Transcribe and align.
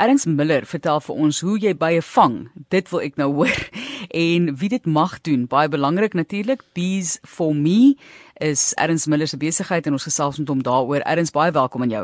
Erns 0.00 0.24
Miller 0.24 0.64
vertel 0.64 1.00
vir 1.04 1.18
ons 1.20 1.38
hoe 1.44 1.58
jy 1.60 1.74
bye 1.76 2.00
vang. 2.14 2.36
Dit 2.72 2.88
wil 2.88 3.02
ek 3.04 3.18
nou 3.20 3.32
hoor. 3.42 3.56
En 4.10 4.48
wie 4.58 4.70
dit 4.72 4.86
mag 4.90 5.12
doen, 5.22 5.44
baie 5.46 5.68
belangrik 5.70 6.16
natuurlik, 6.18 6.64
Bees 6.74 7.18
for 7.22 7.52
me 7.54 7.94
is 8.42 8.72
Erns 8.80 9.04
Miller 9.06 9.28
se 9.28 9.38
besigheid 9.38 9.86
en 9.86 9.94
ons 9.94 10.06
gesels 10.08 10.40
met 10.40 10.48
hom 10.50 10.64
daaroor. 10.66 11.04
Erns, 11.04 11.30
baie 11.30 11.52
welkom 11.54 11.84
aan 11.84 11.92
jou. 11.92 12.02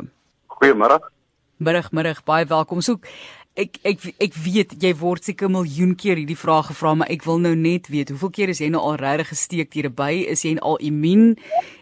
Goeiemôre. 0.59 1.01
Middag, 1.57 1.89
middag, 1.97 2.21
baie 2.29 2.47
welkom. 2.47 2.85
So 2.85 3.01
ek 3.57 3.79
ek 3.89 4.03
ek 4.21 4.35
weet 4.45 4.75
jy 4.83 4.93
word 5.01 5.25
seker 5.25 5.49
miljoen 5.49 5.95
keer 5.97 6.19
hierdie 6.21 6.37
vraag 6.37 6.69
gevra, 6.71 6.93
maar 7.01 7.11
ek 7.13 7.25
wil 7.25 7.41
nou 7.41 7.55
net 7.57 7.89
weet, 7.89 8.13
hoeveel 8.13 8.33
keer 8.37 8.53
is 8.53 8.61
jy 8.61 8.69
nou 8.73 8.83
al 8.85 8.99
regtig 9.01 9.33
gesteek 9.33 9.73
deur 9.73 9.89
'n 9.89 9.97
by? 9.97 10.13
Is 10.29 10.45
jy 10.45 10.57
al 10.61 10.77
immuun? 10.77 11.37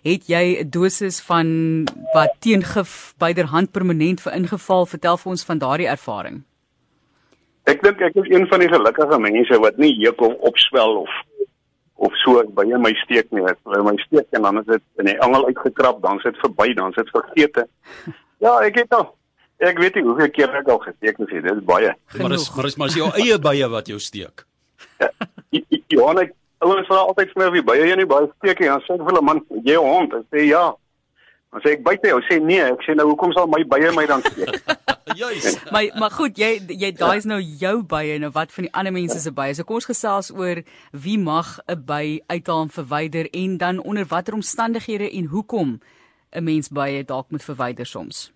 Het 0.04 0.28
jy 0.30 0.44
'n 0.62 0.70
dosis 0.70 1.20
van 1.20 1.86
wat 2.14 2.38
teengif 2.40 3.14
byderhand 3.18 3.72
permanent 3.72 4.20
vir 4.20 4.32
ingeval? 4.32 4.86
Vertel 4.86 5.16
vir 5.16 5.30
ons 5.30 5.44
van 5.44 5.58
daardie 5.58 5.90
ervaring. 5.90 6.44
Ek 7.66 7.82
dink 7.82 8.00
ek 8.00 8.14
is 8.14 8.30
een 8.30 8.46
van 8.46 8.60
die 8.60 8.68
gelukkige 8.68 9.18
mense 9.18 9.58
wat 9.58 9.76
nie 9.76 9.94
hekel 10.04 10.36
opswel 10.40 11.02
of 11.02 11.10
of 11.96 12.12
so 12.24 12.42
by 12.54 12.64
my 12.64 12.92
steek 13.04 13.30
nie. 13.32 13.42
By 13.64 13.82
my 13.82 13.96
steek 13.96 14.26
en 14.30 14.42
dan 14.42 14.58
is 14.58 14.66
dit 14.66 14.82
in 14.98 15.06
die 15.06 15.20
angel 15.20 15.46
uitgekrap, 15.46 16.02
dan 16.02 16.18
sit 16.18 16.36
verby, 16.36 16.74
dan 16.74 16.92
sit 16.92 17.10
vergete. 17.10 17.66
Ja, 18.44 18.60
ek 18.60 18.74
het 18.74 18.92
al 18.92 19.14
Ek 19.62 19.78
weet 19.78 19.94
nie 19.94 20.02
hoeveel 20.02 20.30
keer 20.34 20.54
ek 20.58 20.68
al 20.68 20.80
gesteek 20.82 21.18
het, 21.18 21.30
dit 21.30 21.50
is 21.52 21.64
baie. 21.64 21.92
Maar 22.18 22.32
is 22.32 22.48
maar 22.54 22.66
is 22.66 22.76
maar 22.76 22.88
is 22.90 22.98
jou 22.98 23.10
eie 23.14 23.38
bye 23.38 23.68
wat 23.70 23.86
jou 23.88 24.00
steek. 24.02 24.46
Johan, 25.94 26.18
ek 26.24 26.32
ouens 26.64 26.88
vra 26.88 27.04
altyd 27.04 27.30
vir 27.32 27.40
my 27.42 27.50
of 27.50 27.58
jy 27.58 27.62
bye 27.68 27.84
jy 27.86 27.98
nie 28.00 28.08
baie 28.10 28.30
steek 28.38 28.60
nie. 28.60 28.72
Dan 28.72 28.82
sê 28.86 28.98
hulle 28.98 29.22
man, 29.22 29.44
jy 29.62 29.76
hond, 29.78 30.16
ek 30.18 30.26
sê 30.34 30.48
ja. 30.48 30.64
Dan 31.54 31.62
sê 31.62 31.76
ek 31.76 31.84
buite 31.86 32.10
jou 32.10 32.20
sê 32.26 32.40
nee, 32.42 32.66
ek 32.74 32.82
sê 32.82 32.98
nou 32.98 33.06
hoekom 33.12 33.32
sal 33.36 33.46
my 33.46 33.62
bye 33.70 33.94
my 33.94 34.06
dan 34.10 34.26
steek? 34.26 34.58
Juis. 35.20 35.58
maar 35.70 35.86
maar 36.00 36.10
goed, 36.10 36.38
jy 36.40 36.58
jy 36.66 36.90
daai 36.98 37.20
is 37.20 37.28
nou 37.30 37.38
jou 37.38 37.76
bye 37.86 38.18
nou 38.18 38.32
wat 38.34 38.50
van 38.50 38.66
die 38.66 38.72
ander 38.74 38.94
mense 38.96 39.20
se 39.22 39.30
bye. 39.30 39.54
So 39.54 39.62
kom 39.68 39.78
ons 39.78 39.86
gesels 39.86 40.32
oor 40.34 40.64
wie 40.90 41.18
mag 41.18 41.60
'n 41.68 41.78
by 41.86 42.20
uithaal 42.26 42.66
en 42.66 42.74
verwyder 42.74 43.30
en 43.30 43.58
dan 43.62 43.78
onder 43.78 44.08
watter 44.10 44.34
omstandighede 44.34 45.06
en 45.10 45.30
hoekom 45.30 45.78
'n 46.34 46.44
mens 46.44 46.68
bye 46.68 47.04
dalk 47.04 47.30
moet 47.30 47.44
verwyder 47.44 47.86
soms. 47.86 48.33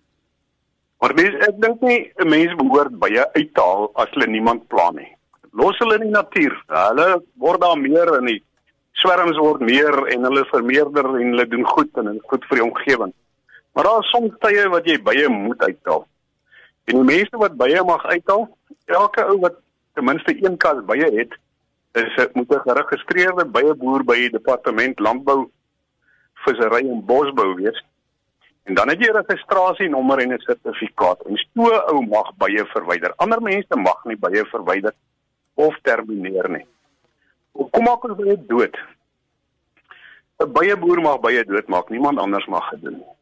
Maar 0.99 1.13
mens 1.15 1.47
ek 1.47 1.61
dink 1.63 1.81
nie 1.81 2.11
'n 2.19 2.27
mens 2.27 2.55
behoort 2.59 2.99
baie 2.99 3.23
uithaal 3.33 3.89
as 3.95 4.09
hulle 4.13 4.27
niemand 4.27 4.67
pla 4.67 4.91
nie. 4.91 5.15
Los 5.51 5.77
hulle 5.77 5.95
in 5.95 6.07
die 6.07 6.15
natuur. 6.15 6.53
Hulle 6.67 7.23
word 7.37 7.61
daar 7.61 7.77
meer 7.79 8.17
in 8.17 8.25
die 8.25 8.43
swerms 8.91 9.37
word 9.37 9.61
meer 9.61 9.95
en 10.13 10.23
hulle 10.27 10.45
vermeerder 10.51 11.05
en 11.05 11.31
hulle 11.31 11.47
doen 11.47 11.65
goed 11.65 11.97
en 11.97 12.13
is 12.15 12.29
goed 12.31 12.45
vir 12.49 12.59
die 12.59 12.67
omgewing. 12.67 13.13
Maar 13.73 13.83
daar 13.83 13.99
is 14.03 14.09
soms 14.09 14.35
tye 14.43 14.69
wat 14.69 14.85
jy 14.85 14.97
baie 15.01 15.29
moet 15.29 15.61
uithaal. 15.61 16.07
En 16.89 16.95
die 16.95 17.15
mense 17.15 17.37
wat 17.37 17.55
baie 17.55 17.83
mag 17.83 18.05
uithaal, 18.05 18.47
elke 18.85 19.23
ou 19.23 19.37
wat 19.39 19.55
ten 19.95 20.05
minste 20.05 20.35
een 20.35 20.57
kas 20.57 20.83
baie 20.85 21.07
het, 21.15 21.37
is 21.93 22.27
moet 22.33 22.51
'n 22.51 22.65
geregistreerde 22.67 23.45
baie 23.45 23.73
boer 23.73 24.03
by 24.03 24.15
die 24.15 24.29
departement 24.29 24.99
landbou, 24.99 25.49
vissery 26.45 26.89
en 26.89 27.05
bosbou 27.05 27.55
wees. 27.55 27.79
En 28.69 28.75
dan 28.75 28.89
het 28.89 28.99
jy 29.01 29.09
'n 29.09 29.21
registrasienommer 29.21 30.19
en 30.19 30.33
'n 30.33 30.39
sertifikaat. 30.39 31.21
En 31.25 31.37
so 31.53 31.69
ou 31.91 32.05
mag 32.05 32.35
baie 32.37 32.65
verwyder. 32.65 33.13
Ander 33.15 33.41
mense 33.41 33.75
mag 33.75 34.03
nie 34.03 34.17
baie 34.17 34.45
verwyder 34.45 34.93
of 35.53 35.79
termineer 35.81 36.49
nie. 36.49 36.65
Kom 37.71 37.83
maak 37.83 38.03
ons 38.03 38.17
dit 38.17 38.47
dood. 38.47 38.77
'n 40.37 40.51
Baie 40.51 40.77
boer 40.77 41.01
mag 41.01 41.19
baie 41.19 41.43
doodmaak, 41.45 41.89
niemand 41.89 42.19
anders 42.19 42.45
mag 42.45 42.69
dit 42.69 42.81
doen 42.81 42.93
nie. 42.93 43.13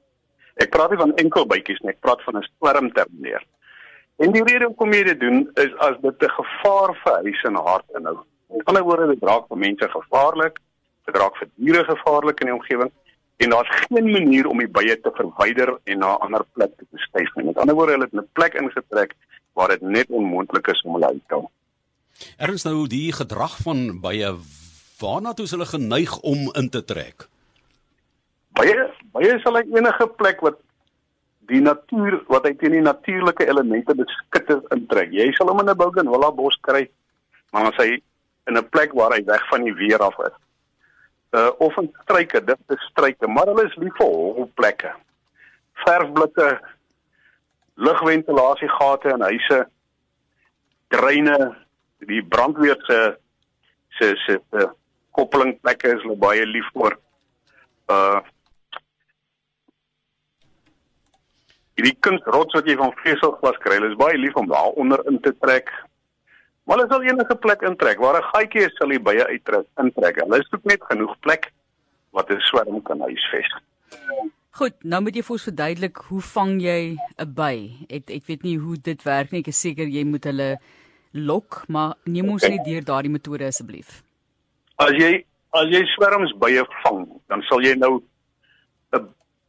Ek 0.55 0.69
praat 0.69 0.89
nie 0.89 0.97
van 0.97 1.15
enkel 1.15 1.45
bytjies 1.45 1.79
nie, 1.79 1.91
ek 1.91 1.99
praat 1.99 2.21
van 2.21 2.37
'n 2.37 2.43
sperm 2.43 2.91
termineer. 2.91 3.43
En 4.17 4.31
die 4.31 4.43
rede 4.43 4.65
hoekom 4.65 4.93
jy 4.93 5.03
dit 5.03 5.19
doen 5.19 5.51
is 5.53 5.75
as 5.77 5.95
dit 6.01 6.23
'n 6.23 6.29
gevaar 6.29 6.95
vir 7.03 7.13
huis 7.13 7.43
en 7.43 7.55
hart 7.55 7.89
inhou. 7.95 8.17
Met 8.49 8.65
ander 8.65 8.83
woorde, 8.83 9.07
dit 9.07 9.23
raak 9.23 9.47
vir 9.47 9.57
mense 9.57 9.89
gevaarlik, 9.89 10.59
dit 11.05 11.17
raak 11.17 11.35
vir 11.35 11.47
diere 11.55 11.83
gevaarlik 11.83 12.39
in 12.39 12.47
die 12.47 12.55
omgewing 12.55 12.91
en 13.37 13.49
daar's 13.49 13.69
geen 13.69 14.11
manier 14.11 14.47
om 14.47 14.57
die 14.57 14.69
bye 14.69 14.95
te 15.01 15.11
verwyder 15.13 15.77
en 15.83 15.99
na 15.99 16.15
'n 16.15 16.21
ander 16.25 16.45
plek 16.53 16.71
te 16.77 16.85
verskuif 16.91 17.35
nie. 17.35 17.45
Met 17.45 17.57
ander 17.57 17.75
woorde, 17.75 17.91
hulle 17.91 18.09
het 18.09 18.13
'n 18.13 18.29
plek 18.33 18.53
ingetrek 18.53 19.15
waar 19.53 19.67
dit 19.67 19.81
net 19.81 20.09
onmoontlik 20.09 20.67
is 20.67 20.81
om 20.81 20.93
hulle 20.93 21.07
uit 21.07 21.27
te 21.27 21.33
haal. 21.33 21.51
Erns 22.37 22.63
nou 22.63 22.87
die 22.87 23.11
gedrag 23.13 23.57
van 23.57 24.01
bye 24.01 24.35
waarna 24.99 25.33
toe 25.33 25.47
hulle 25.49 25.65
geneig 25.65 26.19
om 26.19 26.49
in 26.53 26.69
te 26.69 26.83
trek? 26.83 27.27
Bye 28.49 28.89
bye 29.13 29.35
is 29.35 29.43
hulle 29.43 29.65
enige 29.73 30.07
plek 30.07 30.39
wat 30.39 30.57
die 31.39 31.61
natuur 31.61 32.23
wat 32.27 32.43
hy 32.43 32.53
teen 32.55 32.71
die 32.71 32.81
natuurlike 32.81 33.47
elemente 33.47 33.95
beskik 33.95 34.49
is 34.49 34.63
intrek. 34.69 35.11
Jy 35.11 35.31
sal 35.31 35.47
hom 35.47 35.59
in 35.59 35.69
'n 35.69 35.77
bougainvillea 35.77 36.31
bos 36.31 36.57
kry, 36.61 36.89
maar 37.51 37.65
as 37.65 37.77
hy 37.77 38.01
in 38.47 38.57
'n 38.57 38.69
plek 38.69 38.93
waar 38.93 39.11
hy 39.11 39.23
weg 39.23 39.47
van 39.49 39.63
die 39.63 39.73
weer 39.73 40.01
af 40.01 40.19
is 40.19 40.46
uh 41.31 41.51
of 41.57 41.77
'n 41.77 41.89
struike, 42.03 42.43
dit 42.43 42.59
is 42.67 42.87
struike, 42.91 43.27
maar 43.27 43.47
hulle 43.47 43.65
is 43.65 43.75
lief 43.75 43.95
vir 43.97 44.07
holplekke. 44.07 44.93
Verfblikke, 45.85 46.59
lugventilasiegate 47.75 49.09
in 49.09 49.21
huise, 49.21 49.59
dreine, 50.87 51.55
die 51.97 52.23
brandweer 52.23 52.77
se 52.87 53.17
se 53.89 54.15
se, 54.25 54.39
se 54.51 54.69
koppelingplekke 55.11 55.95
is 55.95 56.01
hulle 56.01 56.17
baie 56.17 56.45
lief 56.45 56.71
vir. 56.73 56.97
Uh 57.89 58.19
Die 61.77 61.93
kunsrots 62.01 62.55
wat 62.57 62.65
jy 62.65 62.73
van 62.79 62.93
veselglas 63.03 63.57
kry, 63.61 63.75
is 63.85 63.97
baie 63.99 64.17
lief 64.17 64.33
om 64.35 64.47
daar 64.49 64.73
onder 64.81 65.03
in 65.11 65.19
te 65.21 65.29
trek. 65.37 65.69
Maar 66.67 66.81
hulle 66.81 66.91
sal 66.91 67.05
enige 67.07 67.35
plek 67.43 67.61
intrek 67.63 67.99
waar 68.03 68.17
'n 68.19 68.29
gaatjie 68.31 68.65
is 68.67 68.75
sal 68.75 68.91
die 68.91 68.99
bye 68.99 69.23
uittrek 69.27 69.67
intrek. 69.83 70.19
Hulle 70.23 70.43
soek 70.49 70.63
net 70.63 70.83
genoeg 70.89 71.15
plek 71.19 71.51
wat 72.11 72.29
'n 72.29 72.39
swerm 72.49 72.81
kan 72.83 72.99
huisves. 72.99 73.51
Goed, 74.57 74.73
nou 74.83 75.01
moet 75.01 75.15
jy 75.15 75.21
vir 75.23 75.35
ons 75.35 75.47
verduidelik 75.47 75.97
hoe 76.09 76.21
vang 76.21 76.61
jy 76.61 76.97
'n 76.97 77.33
by? 77.33 77.71
Ek 77.89 78.09
ek 78.09 78.25
weet 78.25 78.43
nie 78.43 78.57
hoe 78.57 78.75
dit 78.75 79.03
werk 79.03 79.31
nie. 79.31 79.39
Ek 79.39 79.47
is 79.47 79.61
seker 79.61 79.87
jy 79.87 80.03
moet 80.03 80.23
hulle 80.23 80.57
lok, 81.13 81.63
maar 81.67 81.95
neem 82.03 82.29
ons 82.29 82.43
net 82.43 82.65
deur 82.65 82.83
daardie 82.83 83.11
metode 83.11 83.45
asseblief. 83.45 84.03
As 84.75 84.91
jy 84.91 85.23
as 85.53 85.69
jy 85.71 85.85
swerms 85.95 86.33
bye 86.37 86.65
vang, 86.83 87.07
dan 87.29 87.41
sal 87.47 87.61
jy 87.61 87.75
nou 87.75 88.03
'n 88.93 89.07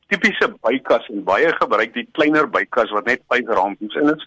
tipiese 0.08 0.54
bykas 0.62 1.08
en 1.08 1.24
baie 1.24 1.52
gebruik 1.60 1.94
die 1.94 2.08
kleiner 2.12 2.46
bykas 2.46 2.90
wat 2.90 3.06
net 3.06 3.22
5 3.28 3.48
rampies 3.48 3.94
in 3.94 4.14
is. 4.14 4.22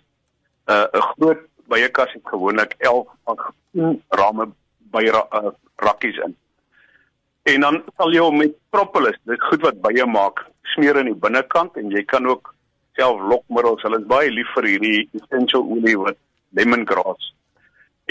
'n 0.68 0.74
uh, 0.74 0.88
'n 0.94 1.02
groot 1.14 1.42
by 1.72 1.80
'n 1.82 1.92
kas 1.96 2.14
het 2.14 2.28
gewoonlik 2.34 2.76
11 2.78 3.08
van 3.26 3.38
10 3.74 4.04
rame 4.20 4.52
by 4.92 5.04
uh, 5.08 5.52
rakkies 5.76 6.18
in. 6.26 6.36
En 7.44 7.62
dan 7.62 7.84
sal 7.98 8.14
jy 8.14 8.22
hom 8.22 8.38
met 8.38 8.54
propolis, 8.70 9.18
dit 9.26 9.42
goed 9.50 9.62
wat 9.66 9.82
bye 9.82 10.06
maak, 10.06 10.44
smeer 10.76 11.00
in 11.02 11.10
die 11.10 11.22
binnekant 11.26 11.78
en 11.80 11.90
jy 11.90 12.04
kan 12.06 12.28
ook 12.28 12.54
self 13.00 13.22
lokmiddels, 13.32 13.82
hulle 13.82 14.00
is 14.00 14.10
baie 14.10 14.30
lief 14.30 14.52
vir 14.56 14.68
hierdie 14.68 15.10
essential 15.18 15.64
olie 15.64 15.98
wat 15.98 16.20
lemongrass 16.60 17.32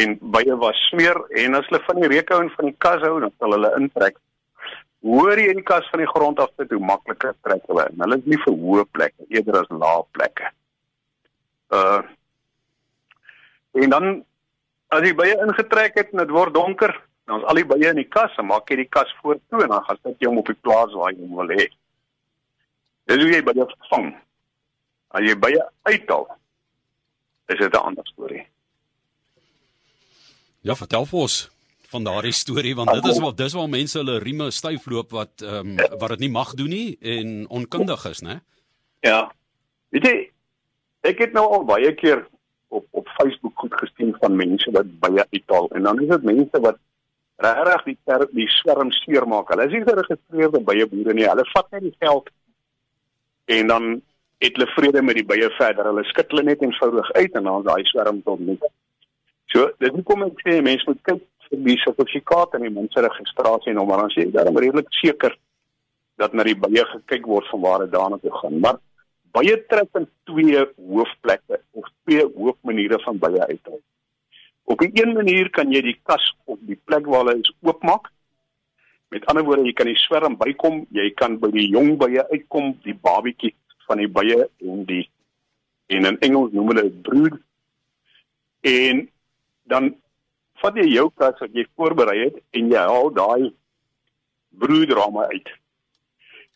en 0.00 0.16
bye 0.34 0.56
was 0.56 0.80
smeer 0.88 1.18
en 1.42 1.58
as 1.58 1.68
hulle 1.68 1.82
van 1.86 2.00
die 2.02 2.10
reuke 2.14 2.34
hou 2.34 2.42
en 2.44 2.52
van 2.56 2.70
die 2.70 2.78
kas 2.86 3.02
hou, 3.04 3.16
dan 3.22 3.32
sal 3.38 3.56
hulle 3.56 3.72
intrek. 3.78 4.16
Hoor 5.06 5.40
jy 5.40 5.50
in 5.52 5.60
die 5.60 5.66
kas 5.66 5.86
van 5.92 6.02
die 6.02 6.10
grond 6.10 6.40
af 6.42 6.52
dit 6.60 6.72
hoe 6.74 6.80
makliker 6.84 7.36
trek 7.44 7.62
hulle 7.68 7.86
in. 7.90 8.00
Hulle 8.04 8.18
is 8.20 8.28
nie 8.28 8.40
vir 8.44 8.56
hoë 8.64 8.86
plekke 8.96 9.28
eerder 9.32 9.60
as 9.62 9.70
lae 9.72 10.00
plekke. 10.16 10.50
Uh 11.76 12.00
En 13.72 13.90
dan 13.90 14.24
as 14.90 15.06
jy 15.06 15.14
bye 15.14 15.36
ingetrek 15.46 15.98
het 16.00 16.12
en 16.12 16.24
dit 16.24 16.34
word 16.34 16.54
donker, 16.54 16.94
dan 17.30 17.42
is 17.42 17.46
al 17.46 17.60
die 17.60 17.66
bye 17.66 17.90
in 17.90 18.00
die 18.02 18.08
kas, 18.08 18.32
dan 18.36 18.48
maak 18.50 18.70
jy 18.70 18.80
die 18.82 18.90
kas 18.90 19.12
voor 19.20 19.38
toe 19.48 19.62
en 19.62 19.70
dan 19.74 19.84
gaan 19.86 20.00
sit 20.02 20.18
jy 20.18 20.30
hom 20.30 20.42
op 20.42 20.50
die 20.50 20.58
plaas 20.58 20.96
waar 20.98 21.12
jy 21.12 21.20
hom 21.22 21.36
wil 21.42 21.54
hê. 21.54 21.68
Dis 23.10 23.22
hoe 23.22 23.30
jy 23.30 23.42
bye 23.46 23.68
vang. 23.92 24.10
As 25.14 25.26
jy 25.26 25.36
bye 25.38 25.62
uithaal, 25.90 26.26
is 27.50 27.58
dit 27.58 27.72
'n 27.74 27.86
ander 27.86 28.06
storie. 28.06 28.44
Ja, 30.62 30.74
vertel 30.76 31.06
vir 31.06 31.20
ons 31.20 31.50
van 31.90 32.04
daardie 32.04 32.32
storie 32.32 32.74
want 32.78 32.92
dit 32.92 33.06
is 33.10 33.18
wat 33.18 33.36
dis 33.36 33.54
waar 33.56 33.68
mense 33.68 33.98
hulle 33.98 34.18
rieme 34.22 34.50
styf 34.50 34.86
loop 34.86 35.10
wat 35.10 35.42
ehm 35.42 35.78
um, 35.78 35.98
wat 35.98 36.14
dit 36.14 36.26
nie 36.26 36.30
mag 36.30 36.54
doen 36.54 36.68
nie 36.68 36.98
en 37.00 37.48
onkundig 37.48 38.04
is, 38.10 38.20
né? 38.20 38.40
Ja. 39.00 39.32
Weet 39.90 40.06
jy, 40.06 40.16
ek 41.10 41.18
het 41.18 41.32
nou 41.32 41.46
al 41.56 41.64
baie 41.64 41.94
keer 41.94 42.26
op 42.68 42.86
op 42.90 43.08
Facebook 43.18 43.49
gestuur 43.82 44.16
van 44.20 44.36
mense 44.36 44.70
wat 44.76 44.88
baie 45.00 45.24
uithaal 45.32 45.68
en 45.74 45.88
dan 45.88 46.00
is 46.02 46.08
dit 46.08 46.28
mense 46.30 46.60
wat 46.66 46.78
regtig 47.40 47.84
die 47.84 47.98
ter, 48.04 48.26
die 48.36 48.48
swerm 48.60 48.90
seer 48.92 49.26
maak. 49.28 49.48
Hulle 49.52 49.66
is 49.68 49.72
nie 49.72 49.86
geregistreerde 49.86 50.60
baie 50.64 50.86
boere 50.86 51.14
nie. 51.16 51.26
Hulle 51.28 51.46
vat 51.54 51.70
net 51.72 51.86
die 51.86 51.96
geld 51.98 52.28
en 53.56 53.72
dan 53.72 53.88
het 54.40 54.56
hulle 54.56 54.68
vrede 54.74 55.02
met 55.02 55.18
die 55.20 55.26
baie 55.26 55.48
verder. 55.56 55.88
Hulle 55.90 56.04
skit 56.08 56.32
hulle 56.32 56.44
net 56.48 56.62
eenvoudig 56.64 57.12
uit 57.16 57.38
en 57.40 57.48
dan 57.48 57.66
daai 57.66 57.84
swerm 57.88 58.22
tot 58.26 58.40
nie. 58.44 58.58
So, 59.52 59.70
dit 59.82 60.02
kom 60.06 60.26
ek 60.28 60.42
sê 60.44 60.60
mense 60.64 60.86
moet 60.88 61.00
kyk 61.08 61.24
vir 61.48 61.64
die 61.66 61.78
sertifikaat 61.82 62.54
en 62.56 62.66
die 62.68 62.74
mense 62.74 63.02
registrasie 63.06 63.74
nommer 63.74 64.04
dan 64.04 64.12
sê 64.14 64.26
jy 64.26 64.34
dan 64.36 64.56
redelik 64.56 64.92
seker 65.00 65.34
dat 66.20 66.36
na 66.36 66.44
die 66.46 66.58
baie 66.58 66.84
gekyk 66.92 67.26
word 67.26 67.48
van 67.50 67.64
waar 67.64 67.84
dit 67.84 67.92
daarna 67.94 68.20
toe 68.22 68.32
gaan. 68.38 68.60
Maar 68.60 68.78
Bye 69.32 69.56
trek 69.70 69.94
in 69.94 70.08
twee 70.26 70.64
hoofplekke 70.76 71.60
of 71.78 71.86
twee 72.04 72.24
hoofmaniere 72.34 72.98
van 73.04 73.18
bye 73.18 73.46
uithaal. 73.46 73.80
Op 74.64 74.80
'n 74.80 74.90
een 74.94 75.12
manier 75.12 75.50
kan 75.50 75.72
jy 75.72 75.82
die 75.82 76.00
kas 76.02 76.34
op 76.44 76.58
die 76.60 76.78
plek 76.84 77.06
waar 77.06 77.24
hulle 77.24 77.40
is 77.40 77.52
oopmaak. 77.60 78.10
Met 79.08 79.26
ander 79.26 79.44
woorde, 79.44 79.64
jy 79.64 79.72
kan 79.72 79.86
die 79.86 79.98
swerm 79.98 80.36
bykom, 80.36 80.86
jy 80.90 81.10
kan 81.14 81.38
by 81.38 81.50
die 81.50 81.68
jong 81.68 81.96
bye 81.98 82.28
uitkom, 82.30 82.78
die 82.82 82.94
babietjie 82.94 83.54
van 83.86 83.98
die 83.98 84.08
bye 84.08 84.48
en 84.58 84.84
die 84.84 85.10
en 85.86 86.04
in 86.04 86.18
Engels 86.18 86.52
noem 86.52 86.68
hulle 86.68 86.90
brood. 86.90 87.40
En 88.60 89.10
dan 89.62 89.94
vat 90.62 90.76
jy 90.76 90.86
jou 90.92 91.10
kas 91.14 91.38
wat 91.38 91.52
jy 91.56 91.66
voorberei 91.76 92.18
het 92.24 92.38
en 92.50 92.70
jy 92.70 92.84
haal 92.92 93.10
daai 93.16 93.52
broedrame 94.50 95.26
uit. 95.32 95.48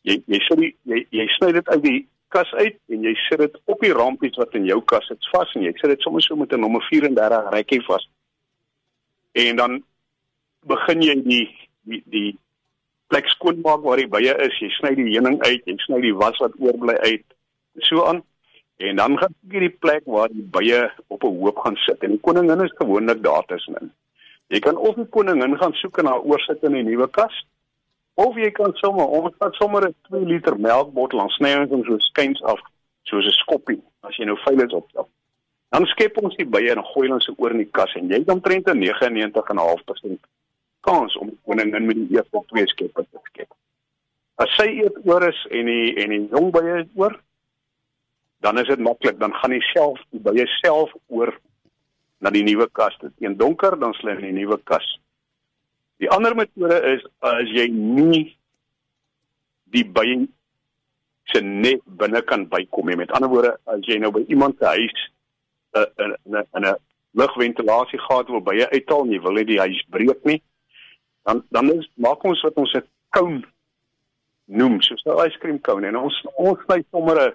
Jy 0.03 0.23
jy 0.27 0.41
sê 0.47 0.59
jy 0.91 1.07
jy 1.11 1.27
sny 1.39 1.53
dit 1.53 1.69
uit 1.69 1.83
die 1.83 2.01
kas 2.35 2.51
uit 2.59 2.79
en 2.95 3.07
jy 3.07 3.15
sit 3.29 3.41
dit 3.43 3.59
op 3.71 3.83
die 3.85 3.95
rampies 3.95 4.37
wat 4.41 4.55
in 4.59 4.67
jou 4.69 4.81
kas 4.93 5.07
sit 5.11 5.29
vas 5.33 5.53
en 5.55 5.67
jy 5.67 5.73
sit 5.79 5.93
dit 5.93 6.07
sommer 6.07 6.23
so 6.25 6.37
met 6.37 6.53
'n 6.53 6.61
nommer 6.61 6.83
34 6.91 7.51
rekkie 7.55 7.83
vas. 7.89 8.09
En 9.33 9.57
dan 9.57 9.83
begin 10.67 11.03
jy 11.03 11.17
die 11.23 11.47
die 11.85 12.03
die 12.07 12.31
plek 13.09 13.29
skoonmaak 13.37 13.83
waar 13.85 14.01
die 14.01 14.11
bye 14.11 14.35
is. 14.47 14.61
Jy 14.61 14.71
sny 14.79 14.95
die 14.95 15.11
heuning 15.13 15.41
uit, 15.43 15.63
jy 15.65 15.77
sny 15.87 16.01
die 16.01 16.15
was 16.15 16.39
wat 16.43 16.57
oorbly 16.59 16.97
uit. 17.05 17.27
So 17.79 18.07
aan. 18.07 18.23
En 18.77 18.97
dan 18.97 19.19
gaan 19.19 19.35
jy 19.51 19.61
die 19.69 19.77
plek 19.85 20.03
waar 20.07 20.29
die 20.29 20.47
bye 20.57 20.91
op 21.09 21.25
'n 21.25 21.37
hoop 21.41 21.59
gaan 21.59 21.77
sit. 21.77 22.03
En 22.03 22.11
die 22.11 22.21
koningin 22.21 22.65
is 22.65 22.75
gewoonlik 22.81 23.23
daar 23.23 23.45
tussenin. 23.47 23.93
Jy 24.49 24.59
kan 24.61 24.77
of 24.77 24.95
die 24.95 25.09
koningin 25.09 25.57
gaan 25.59 25.73
soek 25.73 25.99
en 25.99 26.07
haar 26.07 26.23
oorsit 26.23 26.63
in 26.63 26.73
die 26.73 26.83
nuwe 26.83 27.09
kas 27.11 27.45
Of 28.15 28.37
jy 28.39 28.51
kan 28.55 28.73
sommer, 28.79 29.09
ons 29.11 29.35
vat 29.43 29.55
sommer 29.59 29.89
'n 29.89 29.95
2 30.09 30.25
liter 30.25 30.57
melkbottel 30.59 31.21
en 31.21 31.31
sny 31.35 31.55
ons 31.59 31.71
hom 31.71 31.85
so 31.85 31.99
skuins 31.99 32.43
af 32.43 32.61
soos 33.11 33.27
'n 33.27 33.39
skoppie 33.43 33.83
as 34.03 34.17
jy 34.17 34.25
nou 34.25 34.37
veilig 34.47 34.73
opstel. 34.73 35.09
Dan 35.71 35.87
skep 35.87 36.19
ons 36.23 36.37
die 36.37 36.47
bye 36.47 36.71
en 36.71 36.85
gooi 36.93 37.09
hulle 37.09 37.21
so 37.21 37.35
oor 37.39 37.51
in 37.51 37.65
die 37.65 37.73
kas 37.79 37.95
en 37.99 38.09
jy 38.09 38.21
het 38.23 38.31
omtrent 38.31 38.69
'n 38.69 38.79
99.5% 38.79 40.21
kans 40.81 41.17
om 41.17 41.39
koningin 41.45 41.87
met 41.87 41.97
die 41.97 42.17
eerste 42.17 42.43
twee 42.47 42.67
skeppe 42.67 43.07
te 43.11 43.19
skep. 43.25 43.51
As 44.37 44.51
sy 44.57 44.69
eet 44.83 44.97
oor 45.07 45.29
is 45.29 45.47
en 45.51 45.67
die 45.67 45.95
en 46.03 46.11
die 46.11 46.29
jong 46.31 46.51
bye 46.53 46.81
is 46.83 46.89
oor, 46.95 47.19
dan 48.41 48.59
is 48.59 48.69
dit 48.69 48.79
maklik, 48.79 49.19
dan 49.19 49.33
gaan 49.35 49.51
hy 49.51 49.61
self 49.73 49.99
die 50.11 50.21
bye 50.21 50.47
self 50.61 50.93
oor 51.09 51.33
na 52.21 52.31
die 52.31 52.45
nuwe 52.45 52.69
kas. 52.73 52.97
Dit 53.01 53.13
een 53.19 53.37
donker, 53.37 53.79
dan 53.79 53.95
sal 53.95 54.11
hy 54.11 54.17
in 54.21 54.29
die 54.31 54.45
nuwe 54.45 54.59
kas. 54.71 54.87
Die 56.03 56.11
ander 56.11 56.35
metode 56.35 56.81
is 56.95 57.05
as 57.21 57.51
jy 57.55 57.69
nie 57.71 58.37
die 59.75 59.85
by 59.85 60.07
se 61.33 61.41
net 61.43 61.83
binne 62.01 62.23
kan 62.23 62.49
bykom 62.51 62.91
nie. 62.91 62.99
Met 63.01 63.13
ander 63.17 63.31
woorde, 63.33 63.55
as 63.71 63.85
jy 63.89 63.99
nou 64.03 64.13
by 64.15 64.25
iemand 64.29 64.59
se 64.59 64.67
huis 64.75 65.05
uh, 65.79 65.87
'n 65.99 66.17
'n 66.31 66.65
'n 66.65 66.75
lugventilasie 67.15 67.99
gehad 67.99 68.29
wil 68.29 68.41
by 68.41 68.55
jy 68.59 68.69
uithaal 68.73 69.05
en 69.05 69.13
jy 69.13 69.21
wil 69.23 69.39
nie 69.39 69.45
die 69.45 69.61
huis 69.61 69.83
breek 69.91 70.25
nie, 70.25 70.43
dan 71.25 71.45
dan 71.51 71.71
is 71.73 71.89
maak 71.95 72.25
ons 72.25 72.43
wat 72.43 72.57
ons 72.57 72.75
'n 72.75 72.83
cone 73.11 73.43
noem, 74.47 74.83
soos 74.83 75.05
'n 75.07 75.27
yskrem 75.27 75.61
cone 75.61 75.87
en 75.89 75.97
ons 75.97 76.27
ons 76.37 76.59
sny 76.67 76.85
sommer 76.91 77.19
'n 77.19 77.33